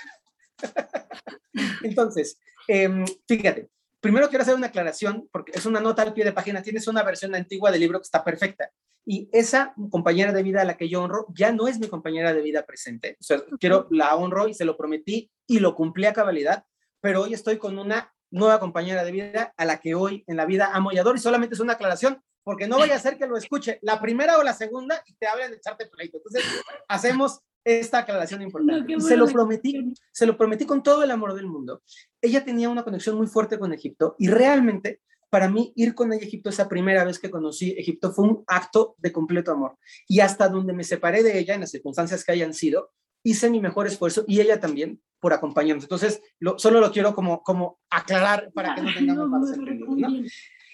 [1.84, 6.34] Entonces, em, fíjate, primero quiero hacer una aclaración, porque es una nota al pie de
[6.34, 8.70] página, tienes una versión antigua del libro que está perfecta.
[9.06, 12.34] Y esa compañera de vida a la que yo honro ya no es mi compañera
[12.34, 13.18] de vida presente.
[13.20, 16.66] O sea, quiero, la honro y se lo prometí y lo cumplí a cabalidad,
[17.02, 20.46] pero hoy estoy con una nueva compañera de vida a la que hoy en la
[20.46, 21.18] vida amo y adoro.
[21.18, 24.38] Y solamente es una aclaración, porque no vaya a ser que lo escuche la primera
[24.38, 26.18] o la segunda y te hablen de echarte pleito.
[26.18, 26.44] Entonces,
[26.88, 29.00] hacemos esta aclaración importante.
[29.00, 31.82] se lo prometí, se lo prometí con todo el amor del mundo.
[32.22, 36.24] Ella tenía una conexión muy fuerte con Egipto y realmente para mí ir con ella
[36.24, 39.78] a Egipto esa primera vez que conocí Egipto fue un acto de completo amor.
[40.08, 42.92] Y hasta donde me separé de ella, en las circunstancias que hayan sido,
[43.24, 45.84] hice mi mejor esfuerzo y ella también por acompañarnos.
[45.84, 46.22] Entonces,
[46.58, 50.32] solo lo quiero como, como aclarar para que no tengamos malos entendidos.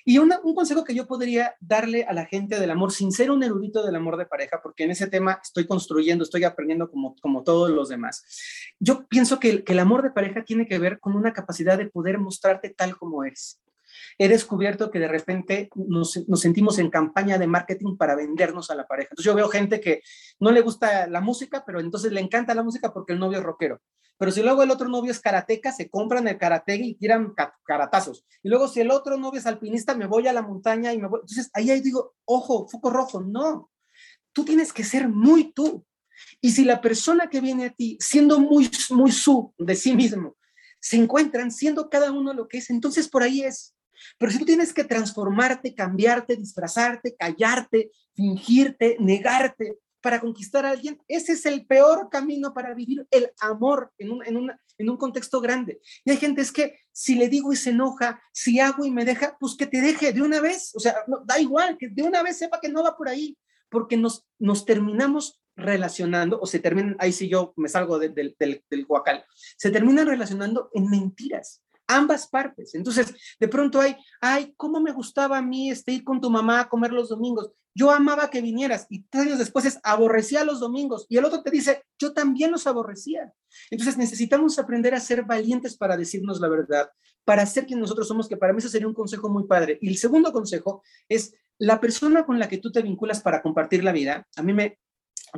[0.08, 3.42] Y un consejo que yo podría darle a la gente del amor, sin ser un
[3.42, 7.42] erudito del amor de pareja, porque en ese tema estoy construyendo, estoy aprendiendo como, como
[7.42, 8.24] todos los demás.
[8.80, 11.88] Yo pienso que, que el amor de pareja tiene que ver con una capacidad de
[11.88, 13.60] poder mostrarte tal como eres
[14.18, 18.76] he descubierto que de repente nos, nos, sentimos en campaña de marketing para vendernos a
[18.76, 19.10] la pareja.
[19.12, 20.02] Entonces yo veo gente que
[20.40, 23.44] no le gusta la música, pero entonces le encanta la música porque el novio es
[23.44, 23.82] rockero.
[24.18, 27.34] Pero si luego el otro novio es karateca, se compran el karate y tiran
[27.66, 28.26] caratazos.
[28.42, 31.08] Y luego si el otro novio es alpinista, me voy a la montaña y me
[31.08, 31.20] voy.
[31.22, 33.70] Entonces ahí, ahí digo, ojo, foco rojo, no.
[34.32, 35.86] Tú tienes que ser muy tú.
[36.40, 40.38] Y si la persona que viene a ti, siendo muy, muy su de sí mismo,
[40.80, 43.75] se encuentran siendo cada uno lo que es, entonces por ahí es.
[44.18, 51.00] Pero si tú tienes que transformarte, cambiarte, disfrazarte, callarte, fingirte, negarte para conquistar a alguien,
[51.08, 55.42] ese es el peor camino para vivir el amor en un, en, en un contexto
[55.42, 55.82] grande.
[56.04, 59.04] Y hay gente es que si le digo y se enoja, si hago y me
[59.04, 60.74] deja, pues que te deje de una vez.
[60.76, 63.38] O sea, da igual, que de una vez sepa que no va por ahí,
[63.70, 68.86] porque nos, nos terminamos relacionando, o se terminan, ahí sí yo me salgo del, del
[68.86, 69.26] guacal,
[69.58, 72.76] se terminan relacionando en mentiras ambas partes.
[72.76, 76.62] Entonces, de pronto hay, ay, ¿cómo me gustaba a mí este, ir con tu mamá
[76.62, 77.52] a comer los domingos?
[77.78, 81.44] Yo amaba que vinieras y tres años después es, aborrecía los domingos y el otro
[81.44, 83.34] te dice, yo también los aborrecía.
[83.70, 86.90] Entonces necesitamos aprender a ser valientes para decirnos la verdad,
[87.26, 89.78] para ser quien nosotros somos, que para mí eso sería un consejo muy padre.
[89.82, 93.84] Y el segundo consejo es la persona con la que tú te vinculas para compartir
[93.84, 94.26] la vida.
[94.38, 94.80] A mí me,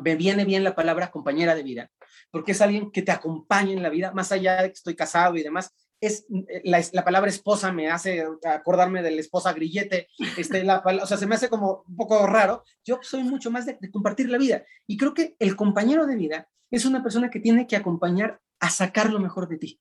[0.04, 1.92] me viene bien la palabra compañera de vida,
[2.30, 5.38] porque es alguien que te acompaña en la vida, más allá de que estoy casado
[5.38, 10.64] y demás, es eh, la, palabra esposa me hace acordarme de la esposa grillete, este,
[10.64, 12.64] la, o sea, se me hace como un poco raro.
[12.84, 16.50] Yo soy mucho más de, compartir la vida y creo que el compañero de vida
[16.72, 19.80] es una persona que tiene que acompañar a sacar lo mejor de ti.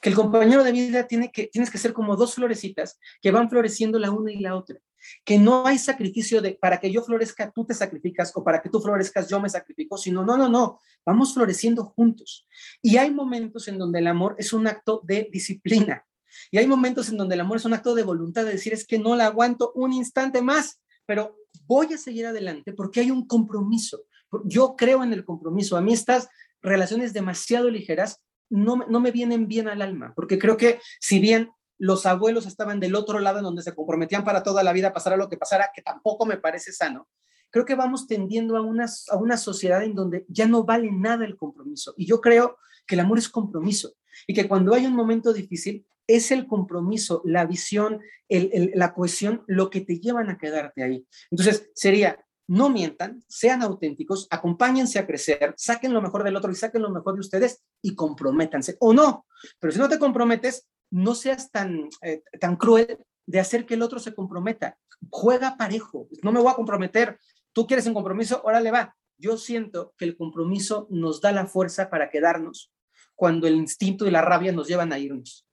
[0.00, 3.48] Que el compañero de vida tiene que, tienes que ser como dos florecitas que van
[3.50, 4.78] floreciendo la una y la otra
[5.24, 8.68] que no hay sacrificio de para que yo florezca, tú te sacrificas o para que
[8.68, 12.46] tú florezcas, yo me sacrifico, sino no, no, no, vamos floreciendo juntos.
[12.82, 16.04] Y hay momentos en donde el amor es un acto de disciplina.
[16.50, 18.86] Y hay momentos en donde el amor es un acto de voluntad, de decir es
[18.86, 23.26] que no la aguanto un instante más, pero voy a seguir adelante porque hay un
[23.26, 24.04] compromiso.
[24.44, 25.76] Yo creo en el compromiso.
[25.76, 26.28] A mí estas
[26.60, 28.20] relaciones demasiado ligeras
[28.50, 32.80] no, no me vienen bien al alma, porque creo que si bien los abuelos estaban
[32.80, 35.70] del otro lado en donde se comprometían para toda la vida, pasara lo que pasara,
[35.74, 37.08] que tampoco me parece sano.
[37.50, 41.24] Creo que vamos tendiendo a una, a una sociedad en donde ya no vale nada
[41.24, 41.94] el compromiso.
[41.96, 43.92] Y yo creo que el amor es compromiso
[44.26, 49.70] y que cuando hay un momento difícil, es el compromiso, la visión, la cohesión, lo
[49.70, 51.06] que te llevan a quedarte ahí.
[51.30, 56.54] Entonces, sería no mientan, sean auténticos, acompáñense a crecer, saquen lo mejor del otro y
[56.54, 58.76] saquen lo mejor de ustedes y comprométanse.
[58.80, 59.26] O no,
[59.58, 63.82] pero si no te comprometes, no seas tan, eh, tan cruel de hacer que el
[63.82, 64.78] otro se comprometa.
[65.10, 67.18] Juega parejo, no me voy a comprometer.
[67.52, 68.94] Tú quieres un compromiso, órale va.
[69.18, 72.72] Yo siento que el compromiso nos da la fuerza para quedarnos
[73.14, 75.46] cuando el instinto y la rabia nos llevan a irnos.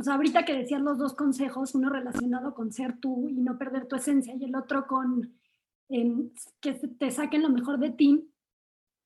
[0.00, 3.86] Sea, ahorita que decías los dos consejos, uno relacionado con ser tú y no perder
[3.86, 5.38] tu esencia y el otro con
[6.60, 8.28] que te saquen lo mejor de ti.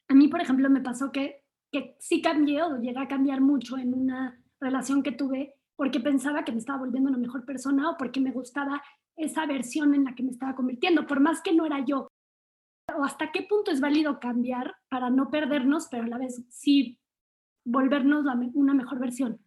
[0.09, 3.76] A mí, por ejemplo, me pasó que, que sí cambié o llegué a cambiar mucho
[3.76, 7.97] en una relación que tuve porque pensaba que me estaba volviendo una mejor persona o
[7.97, 8.82] porque me gustaba
[9.16, 12.09] esa versión en la que me estaba convirtiendo, por más que no era yo.
[12.97, 16.99] O hasta qué punto es válido cambiar para no perdernos, pero a la vez sí
[17.64, 18.24] volvernos
[18.55, 19.41] una mejor versión.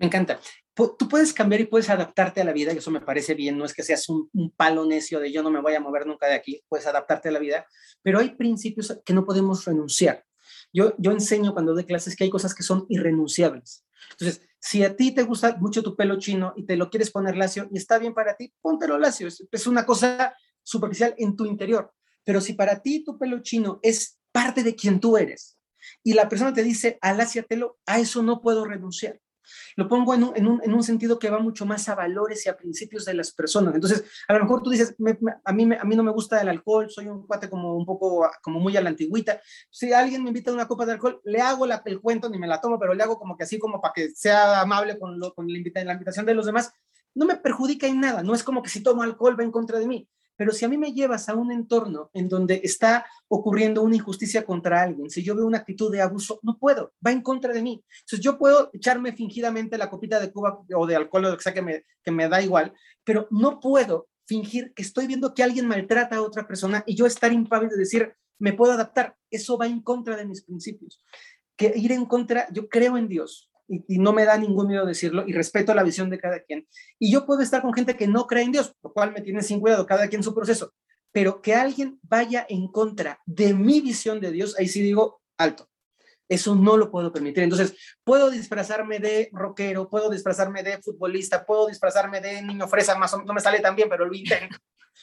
[0.00, 0.40] Me encanta.
[0.74, 3.66] Tú puedes cambiar y puedes adaptarte a la vida, y eso me parece bien, no
[3.66, 6.32] es que seas un, palo necio de yo no me voy a mover nunca de
[6.32, 7.66] aquí, puedes adaptarte a la vida,
[8.02, 10.24] pero hay principios que no podemos renunciar.
[10.72, 13.84] Yo, yo enseño cuando doy clases que hay cosas que son irrenunciables.
[14.12, 17.36] Entonces, si a ti te gusta mucho tu pelo chino y te lo quieres poner
[17.36, 19.28] lacio y está bien para ti, póntelo lacio.
[19.28, 21.92] Es, es una cosa superficial en tu interior.
[22.24, 25.58] Pero si para ti tu pelo chino es parte de quien tú eres
[26.02, 29.20] y la persona te dice, aláciatelo, a eso no puedo renunciar.
[29.76, 32.44] Lo pongo en un, en, un, en un, sentido que va mucho más a valores
[32.46, 33.74] y a principios de las personas.
[33.74, 34.94] Entonces, a lo mejor tú dices,
[35.44, 38.28] a, mí, a mí no me gusta el alcohol, soy un cuate como un poco,
[38.42, 39.40] como muy a la antigüita.
[39.70, 42.38] Si alguien me invita a una copa de alcohol, le hago la, el cuento, ni
[42.38, 45.18] me la tomo, pero le hago como que así, como para que sea amable con,
[45.18, 46.72] lo, con la, la invitación de los demás.
[47.14, 49.78] No me perjudica en nada, no es como que si tomo alcohol va en contra
[49.78, 50.08] de mí.
[50.40, 54.42] Pero si a mí me llevas a un entorno en donde está ocurriendo una injusticia
[54.42, 57.60] contra alguien, si yo veo una actitud de abuso, no puedo, va en contra de
[57.60, 57.84] mí.
[58.00, 61.42] Entonces yo puedo echarme fingidamente la copita de Cuba o de alcohol o lo que
[61.42, 62.72] sea que me, que me da igual,
[63.04, 67.04] pero no puedo fingir que estoy viendo que alguien maltrata a otra persona y yo
[67.04, 69.16] estar impávido de decir, me puedo adaptar.
[69.30, 71.04] Eso va en contra de mis principios.
[71.54, 75.24] Que ir en contra, yo creo en Dios, y, no me da ningún miedo decirlo
[75.26, 76.66] y respeto la visión de cada quien.
[76.98, 79.42] Y yo puedo estar con gente que no cree en Dios, lo cual me tiene
[79.42, 80.74] sin cuidado, cada quien su proceso,
[81.12, 85.68] pero que alguien vaya en contra de mi visión de Dios, ahí sí digo alto.
[86.28, 87.42] Eso no lo puedo permitir.
[87.42, 93.12] Entonces, puedo disfrazarme de rockero, puedo disfrazarme de futbolista, puedo disfrazarme de niño fresa, más
[93.12, 94.56] o menos, no me sale tan bien, pero lo intento.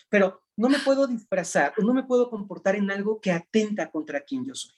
[0.09, 4.45] Pero no me puedo disfrazar, no me puedo comportar en algo que atenta contra quien
[4.45, 4.73] yo soy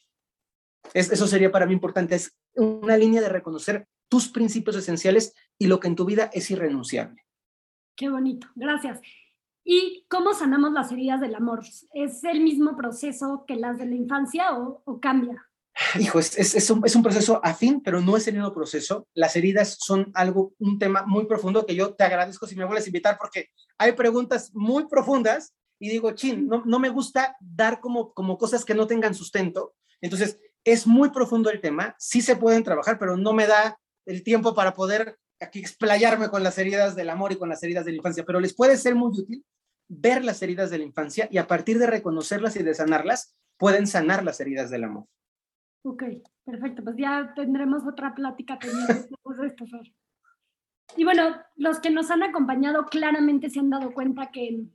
[0.94, 5.80] eso sería para mí importante, es una línea de reconocer tus principios esenciales y lo
[5.80, 7.26] que en tu vida es irrenunciable.
[7.96, 9.00] Qué bonito, gracias.
[9.64, 11.62] ¿Y cómo sanamos las heridas del amor?
[11.94, 15.46] ¿Es el mismo proceso que las de la infancia o, cambia?
[16.00, 19.08] Hijo, es, es, un, es, un, proceso afín, pero no es el mismo proceso.
[19.14, 22.86] Las heridas son algo, un tema muy profundo que yo te agradezco si me vuelves
[22.86, 27.80] a invitar porque hay preguntas muy profundas y digo, chin, no, no me gusta dar
[27.80, 29.76] como, como cosas que no tengan sustento.
[30.02, 34.24] Entonces, es muy profundo el tema, sí se pueden trabajar, pero no me da el
[34.24, 37.92] tiempo para poder aquí explayarme con las heridas del amor y con las heridas de
[37.92, 39.46] la infancia, pero les puede ser muy útil
[39.88, 43.88] ver las heridas de la infancia y a partir de reconocerlas y de sanarlas, pueden
[43.88, 45.06] sanar las heridas del amor.
[45.84, 46.04] Ok,
[46.46, 48.60] perfecto, pues ya tendremos otra plática
[49.46, 49.94] esto, Fer.
[50.98, 54.66] Y bueno, los que nos han acompañado claramente se han dado cuenta que,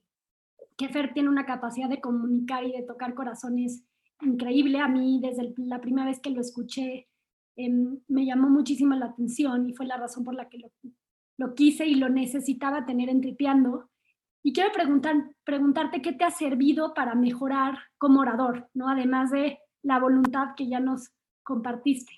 [0.77, 3.85] que Fer tiene una capacidad de comunicar y de tocar corazones
[4.21, 4.79] increíble.
[4.81, 7.09] A mí, desde la primera vez que lo escuché,
[7.57, 10.71] em, me llamó muchísimo la atención y fue la razón por la que lo,
[11.39, 13.91] lo quise y lo necesitaba tener en Tripeando.
[14.43, 18.89] Y quiero preguntar, preguntarte qué te ha servido para mejorar como orador, ¿no?
[18.89, 21.11] Además de la voluntad que ya nos
[21.43, 22.13] compartiste.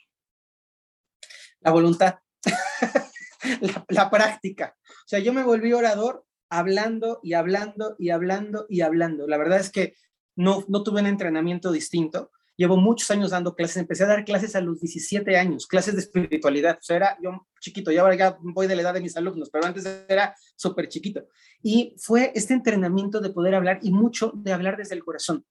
[1.60, 2.18] La voluntad,
[3.60, 4.76] la, la práctica.
[4.88, 9.26] O sea, yo me volví orador hablando y hablando y hablando y hablando.
[9.26, 9.94] La verdad es que
[10.36, 12.30] no, no tuve un entrenamiento distinto.
[12.56, 16.00] Llevo muchos años dando clases, empecé a dar clases a los 17 años, clases de
[16.00, 16.78] espiritualidad.
[16.80, 19.50] O sea, era yo chiquito, y ahora ya voy de la edad de mis alumnos,
[19.50, 21.26] pero antes era súper chiquito.
[21.62, 25.44] Y fue este entrenamiento de poder hablar y mucho de hablar desde el corazón.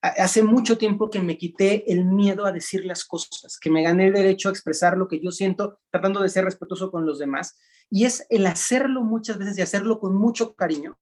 [0.00, 4.08] Hace mucho tiempo que me quité el miedo a decir las cosas, que me gané
[4.08, 7.56] el derecho a expresar lo que yo siento, tratando de ser respetuoso con los demás.
[7.88, 10.98] Y es el hacerlo muchas veces y hacerlo con mucho cariño,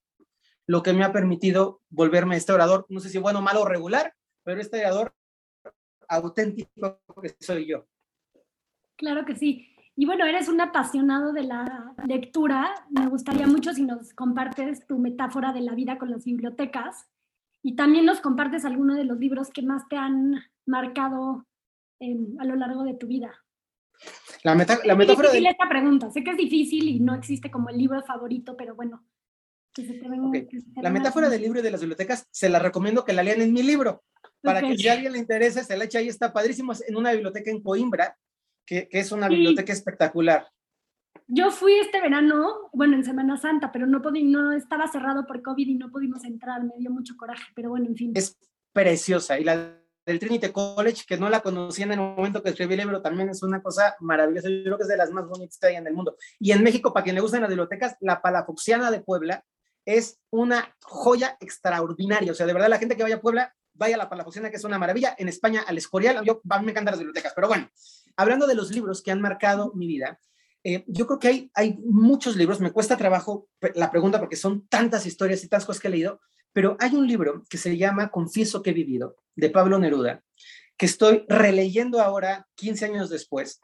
[0.67, 4.15] lo que me ha permitido volverme este orador, no sé si bueno, malo o regular,
[4.45, 5.15] pero este orador
[6.09, 7.87] auténtico que soy yo.
[8.97, 9.69] Claro que sí.
[9.95, 12.75] Y bueno, eres un apasionado de la lectura.
[12.91, 17.09] Me gustaría mucho si nos compartes tu metáfora de la vida con las bibliotecas
[17.63, 21.47] y también nos compartes algunos de los libros que más te han marcado
[22.39, 23.33] a lo largo de tu vida.
[24.43, 25.39] La, meta, la metáfora de...
[25.39, 26.11] esta pregunta.
[26.11, 29.05] Sé que es difícil y no existe como el libro favorito, pero bueno,
[30.77, 33.53] La metáfora del libro y de las bibliotecas se la recomiendo que la lean en
[33.53, 34.05] mi libro,
[34.43, 37.13] para que si a alguien le interese, se la eche ahí, está padrísimo, en una
[37.13, 38.17] biblioteca en Coimbra,
[38.67, 40.47] que, que es una biblioteca espectacular.
[41.27, 45.43] Yo fui este verano, bueno, en Semana Santa, pero no, podí, no estaba cerrado por
[45.43, 48.13] COVID y no pudimos entrar, me dio mucho coraje, pero bueno, en fin.
[48.15, 48.37] Es
[48.73, 52.75] preciosa y la del Trinity College, que no la conocían en el momento que escribí
[52.75, 54.49] el libro, también es una cosa maravillosa.
[54.49, 56.17] Yo creo que es de las más bonitas que hay en el mundo.
[56.41, 59.45] Y en México, para quien le gustan las bibliotecas, la Palafoxiana de Puebla
[59.85, 62.33] es una joya extraordinaria.
[62.33, 64.57] O sea, de verdad, la gente que vaya a Puebla, vaya a la Palafoxiana, que
[64.57, 65.15] es una maravilla.
[65.19, 67.33] En España, al Escorial, yo, a mí me encantan las bibliotecas.
[67.35, 67.71] Pero bueno,
[68.17, 70.19] hablando de los libros que han marcado mi vida,
[70.65, 74.69] eh, yo creo que hay, hay muchos libros, me cuesta trabajo la pregunta porque son
[74.69, 76.21] tantas historias y tantas cosas que he leído,
[76.53, 80.23] pero hay un libro que se llama Confieso que he vivido, de Pablo Neruda,
[80.77, 83.61] que estoy releyendo ahora 15 años después.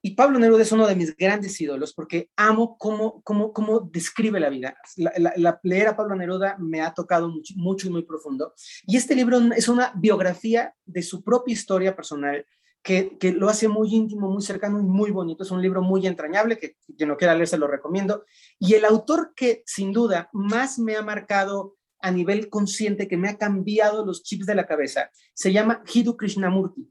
[0.00, 4.38] Y Pablo Neruda es uno de mis grandes ídolos porque amo cómo, cómo, cómo describe
[4.38, 4.76] la vida.
[4.96, 8.54] La, leer a Pablo Neruda me ha tocado mucho, mucho y muy profundo.
[8.86, 12.46] Y este libro es una biografía de su propia historia personal,
[12.80, 15.42] que, que, lo hace muy íntimo, muy cercano y muy bonito.
[15.42, 18.24] Es un libro muy entrañable que quien no quiera leer se lo recomiendo.
[18.58, 23.28] Y el autor que sin duda más me ha marcado a nivel consciente, que me
[23.28, 26.88] ha cambiado los chips de la cabeza, se llama Hiddu Krishnamurti.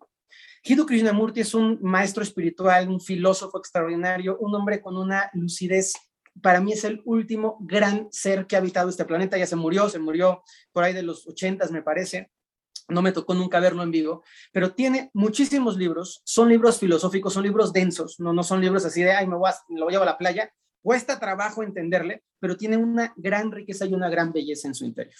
[0.67, 5.93] Hiddu Krishnamurti es un maestro espiritual, un filósofo extraordinario, un hombre con una lucidez.
[6.41, 9.37] Para mí es el último gran ser que ha habitado este planeta.
[9.37, 10.43] Ya se murió, se murió
[10.73, 12.31] por ahí de los ochentas, me parece.
[12.89, 16.21] No me tocó nunca verlo en vivo, pero tiene muchísimos libros.
[16.25, 19.49] Son libros filosóficos, son libros densos, no, no son libros así de, ay, me, voy
[19.49, 20.51] a, lo llevo a la playa.
[20.81, 25.15] Cuesta trabajo entenderle, pero tiene una gran riqueza y una gran belleza en su interior.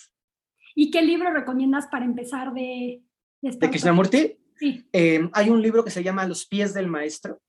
[0.76, 3.02] ¿Y qué libro recomiendas para empezar de,
[3.41, 4.38] de, ¿De Krishnamurti?
[4.58, 4.88] Sí.
[4.93, 7.39] Eh, hay un libro que se llama Los pies del maestro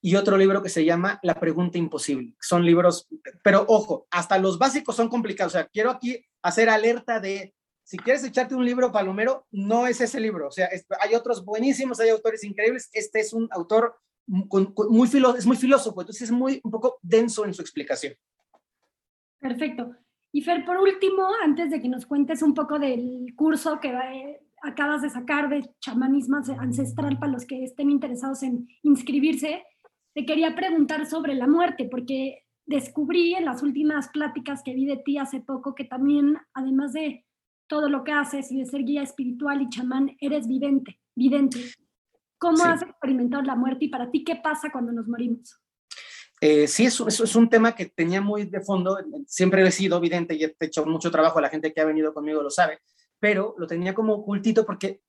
[0.00, 2.34] y otro libro que se llama La pregunta imposible.
[2.38, 3.08] Son libros,
[3.42, 5.54] pero ojo, hasta los básicos son complicados.
[5.54, 10.00] O sea, quiero aquí hacer alerta de, si quieres echarte un libro palomero, no es
[10.02, 10.48] ese libro.
[10.48, 10.68] O sea,
[11.00, 12.90] hay otros buenísimos, hay autores increíbles.
[12.92, 17.54] Este es un autor muy es muy filósofo, entonces es muy un poco denso en
[17.54, 18.14] su explicación.
[19.38, 19.94] Perfecto.
[20.32, 23.92] Y Fer, por último, antes de que nos cuentes un poco del curso que
[24.64, 29.62] acabas de sacar de chamanismo ancestral para los que estén interesados en inscribirse,
[30.14, 34.96] te quería preguntar sobre la muerte, porque descubrí en las últimas pláticas que vi de
[34.96, 37.24] ti hace poco que también, además de
[37.66, 41.58] todo lo que haces y de ser guía espiritual y chamán, eres vidente, vidente.
[42.38, 45.58] ¿Cómo has experimentado la muerte y para ti qué pasa cuando nos morimos?
[46.40, 50.34] Eh, sí, eso, es un tema que tenía muy de fondo, siempre he sido evidente
[50.34, 52.80] y he hecho mucho trabajo, la gente que ha venido conmigo lo sabe,
[53.20, 55.00] pero lo tenía como ocultito porque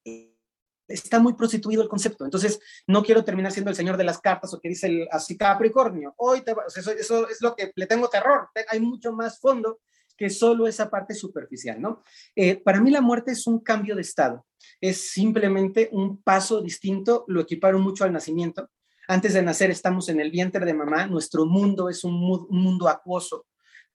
[0.88, 2.26] está muy prostituido el concepto.
[2.26, 5.38] Entonces, no quiero terminar siendo el señor de las cartas o que dice el, así
[5.38, 6.14] Capricornio.
[6.18, 6.44] Hoy
[6.76, 8.50] eso, eso, es lo que le tengo terror.
[8.70, 9.80] Hay mucho más fondo
[10.18, 12.04] que solo esa parte superficial, ¿no?
[12.36, 14.46] Eh, para mí la muerte es un cambio de estado,
[14.80, 18.70] es simplemente un paso distinto, lo equiparo mucho al nacimiento.
[19.08, 23.46] Antes de nacer estamos en el vientre de mamá, nuestro mundo es un, mundo acuoso,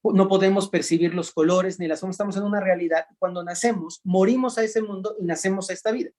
[0.03, 3.07] no podemos percibir los colores ni las formas, estamos en una realidad.
[3.19, 6.11] Cuando nacemos, morimos a ese mundo y nacemos a esta vida.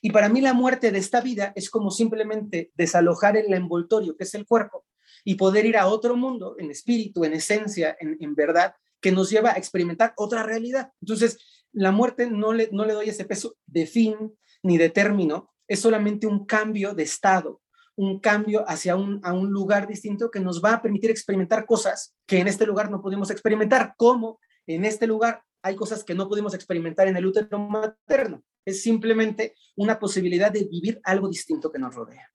[0.00, 4.24] Y para mí la muerte de esta vida es como simplemente desalojar el envoltorio, que
[4.24, 4.84] es el cuerpo,
[5.24, 9.30] y poder ir a otro mundo, en espíritu, en esencia, en, en verdad, que nos
[9.30, 10.92] lleva a experimentar otra realidad.
[11.00, 11.38] Entonces,
[11.72, 14.16] la muerte no le, no le doy ese peso de fin
[14.62, 17.60] ni de término, es solamente un cambio de estado,
[17.96, 22.14] un cambio hacia un, a un lugar distinto que nos va a permitir experimentar cosas
[22.26, 26.28] que en este lugar no pudimos experimentar, como en este lugar hay cosas que no
[26.28, 28.42] pudimos experimentar en el útero materno.
[28.64, 32.28] Es simplemente una posibilidad de vivir algo distinto que nos rodea.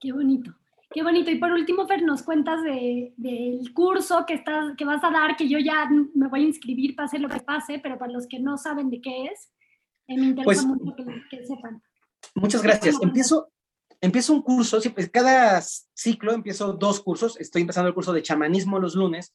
[0.00, 0.54] Qué bonito.
[0.90, 1.30] Qué bonito.
[1.30, 5.48] Y por último, Fer, nos cuentas del curso que, estás, que vas a dar, que
[5.48, 8.56] yo ya me voy a inscribir, pase lo que pase, pero para los que no
[8.56, 9.52] saben de qué es,
[10.06, 10.94] eh, me interesa pues, mucho
[11.28, 11.82] que, sepan.
[12.34, 12.96] Muchas gracias.
[13.02, 13.52] Empiezo,
[14.00, 15.62] empiezo un curso, pues, cada
[15.94, 17.38] ciclo empiezo dos cursos.
[17.40, 19.34] Estoy empezando el curso de chamanismo los lunes.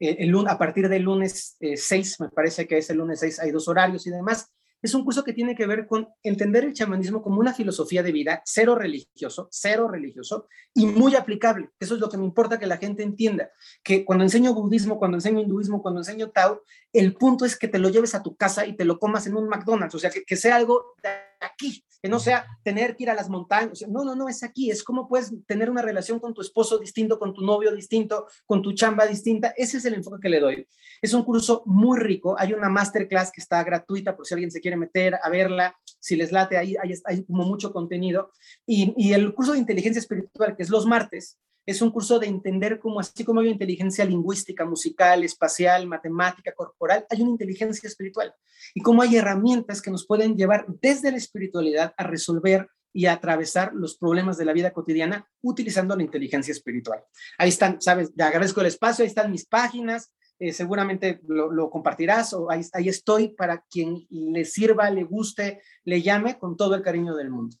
[0.00, 3.50] Eh, a partir del lunes 6, eh, me parece que es el lunes 6, hay
[3.52, 4.52] dos horarios y demás.
[4.82, 8.10] Es un curso que tiene que ver con entender el chamanismo como una filosofía de
[8.10, 11.70] vida, cero religioso, cero religioso y muy aplicable.
[11.78, 13.52] Eso es lo que me importa que la gente entienda,
[13.84, 17.78] que cuando enseño budismo, cuando enseño hinduismo, cuando enseño Tao, el punto es que te
[17.78, 20.36] lo lleves a tu casa y te lo comas en un McDonald's, o sea, que,
[20.36, 20.96] sea algo
[21.42, 24.70] aquí, que no sea tener que ir a las montañas, no, no, no, es aquí,
[24.70, 28.62] es cómo puedes tener una relación con tu esposo distinto, con tu novio distinto, con
[28.62, 30.66] tu chamba distinta, ese es el enfoque que le doy.
[31.00, 34.60] Es un curso muy rico, hay una masterclass que está gratuita por si alguien se
[34.60, 38.30] quiere meter a verla, si les late, ahí hay, como mucho contenido,
[38.66, 42.78] y el curso de inteligencia espiritual, que es los martes, es un curso de entender
[42.78, 48.34] cómo, así como hay inteligencia lingüística, musical, espacial, matemática, corporal, hay una inteligencia espiritual.
[48.74, 53.14] Y cómo hay herramientas que nos pueden llevar desde la espiritualidad a resolver y a
[53.14, 57.02] atravesar los problemas de la vida cotidiana utilizando la inteligencia espiritual.
[57.38, 62.32] Ahí están, sabes, te agradezco el espacio, ahí están mis páginas, eh, seguramente lo, compartirás
[62.34, 66.82] o ahí, ahí estoy para quien le sirva, le guste, le llame con todo el
[66.82, 67.56] cariño del mundo.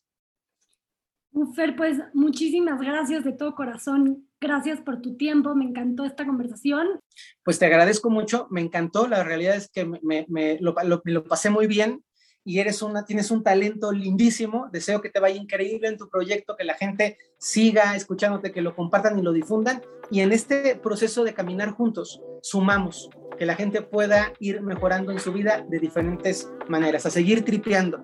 [1.54, 4.28] Fer, pues muchísimas gracias de todo corazón.
[4.40, 5.54] Gracias por tu tiempo.
[5.54, 7.00] Me encantó esta conversación.
[7.42, 8.46] Pues te agradezco mucho.
[8.50, 9.06] Me encantó.
[9.08, 12.04] La realidad es que me, lo, pasé muy bien
[12.44, 14.68] y eres una, tienes un talento lindísimo.
[14.72, 18.76] Deseo que te vaya increíble en tu proyecto, que la gente siga escuchándote, que lo
[18.76, 19.80] compartan y lo difundan.
[20.10, 23.08] Y en este proceso de caminar juntos, sumamos
[23.38, 28.02] que la gente pueda ir mejorando en su vida de diferentes maneras, a seguir tripeando.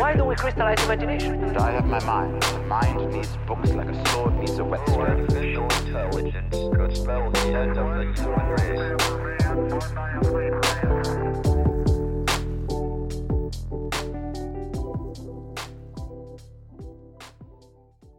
[0.00, 1.54] Why don't we crystallize imagination?
[1.58, 2.42] I have my mind.
[2.42, 4.98] The mind needs books like a sword needs a whetstone.
[4.98, 8.80] Artificial intelligence could spell the end of the human race.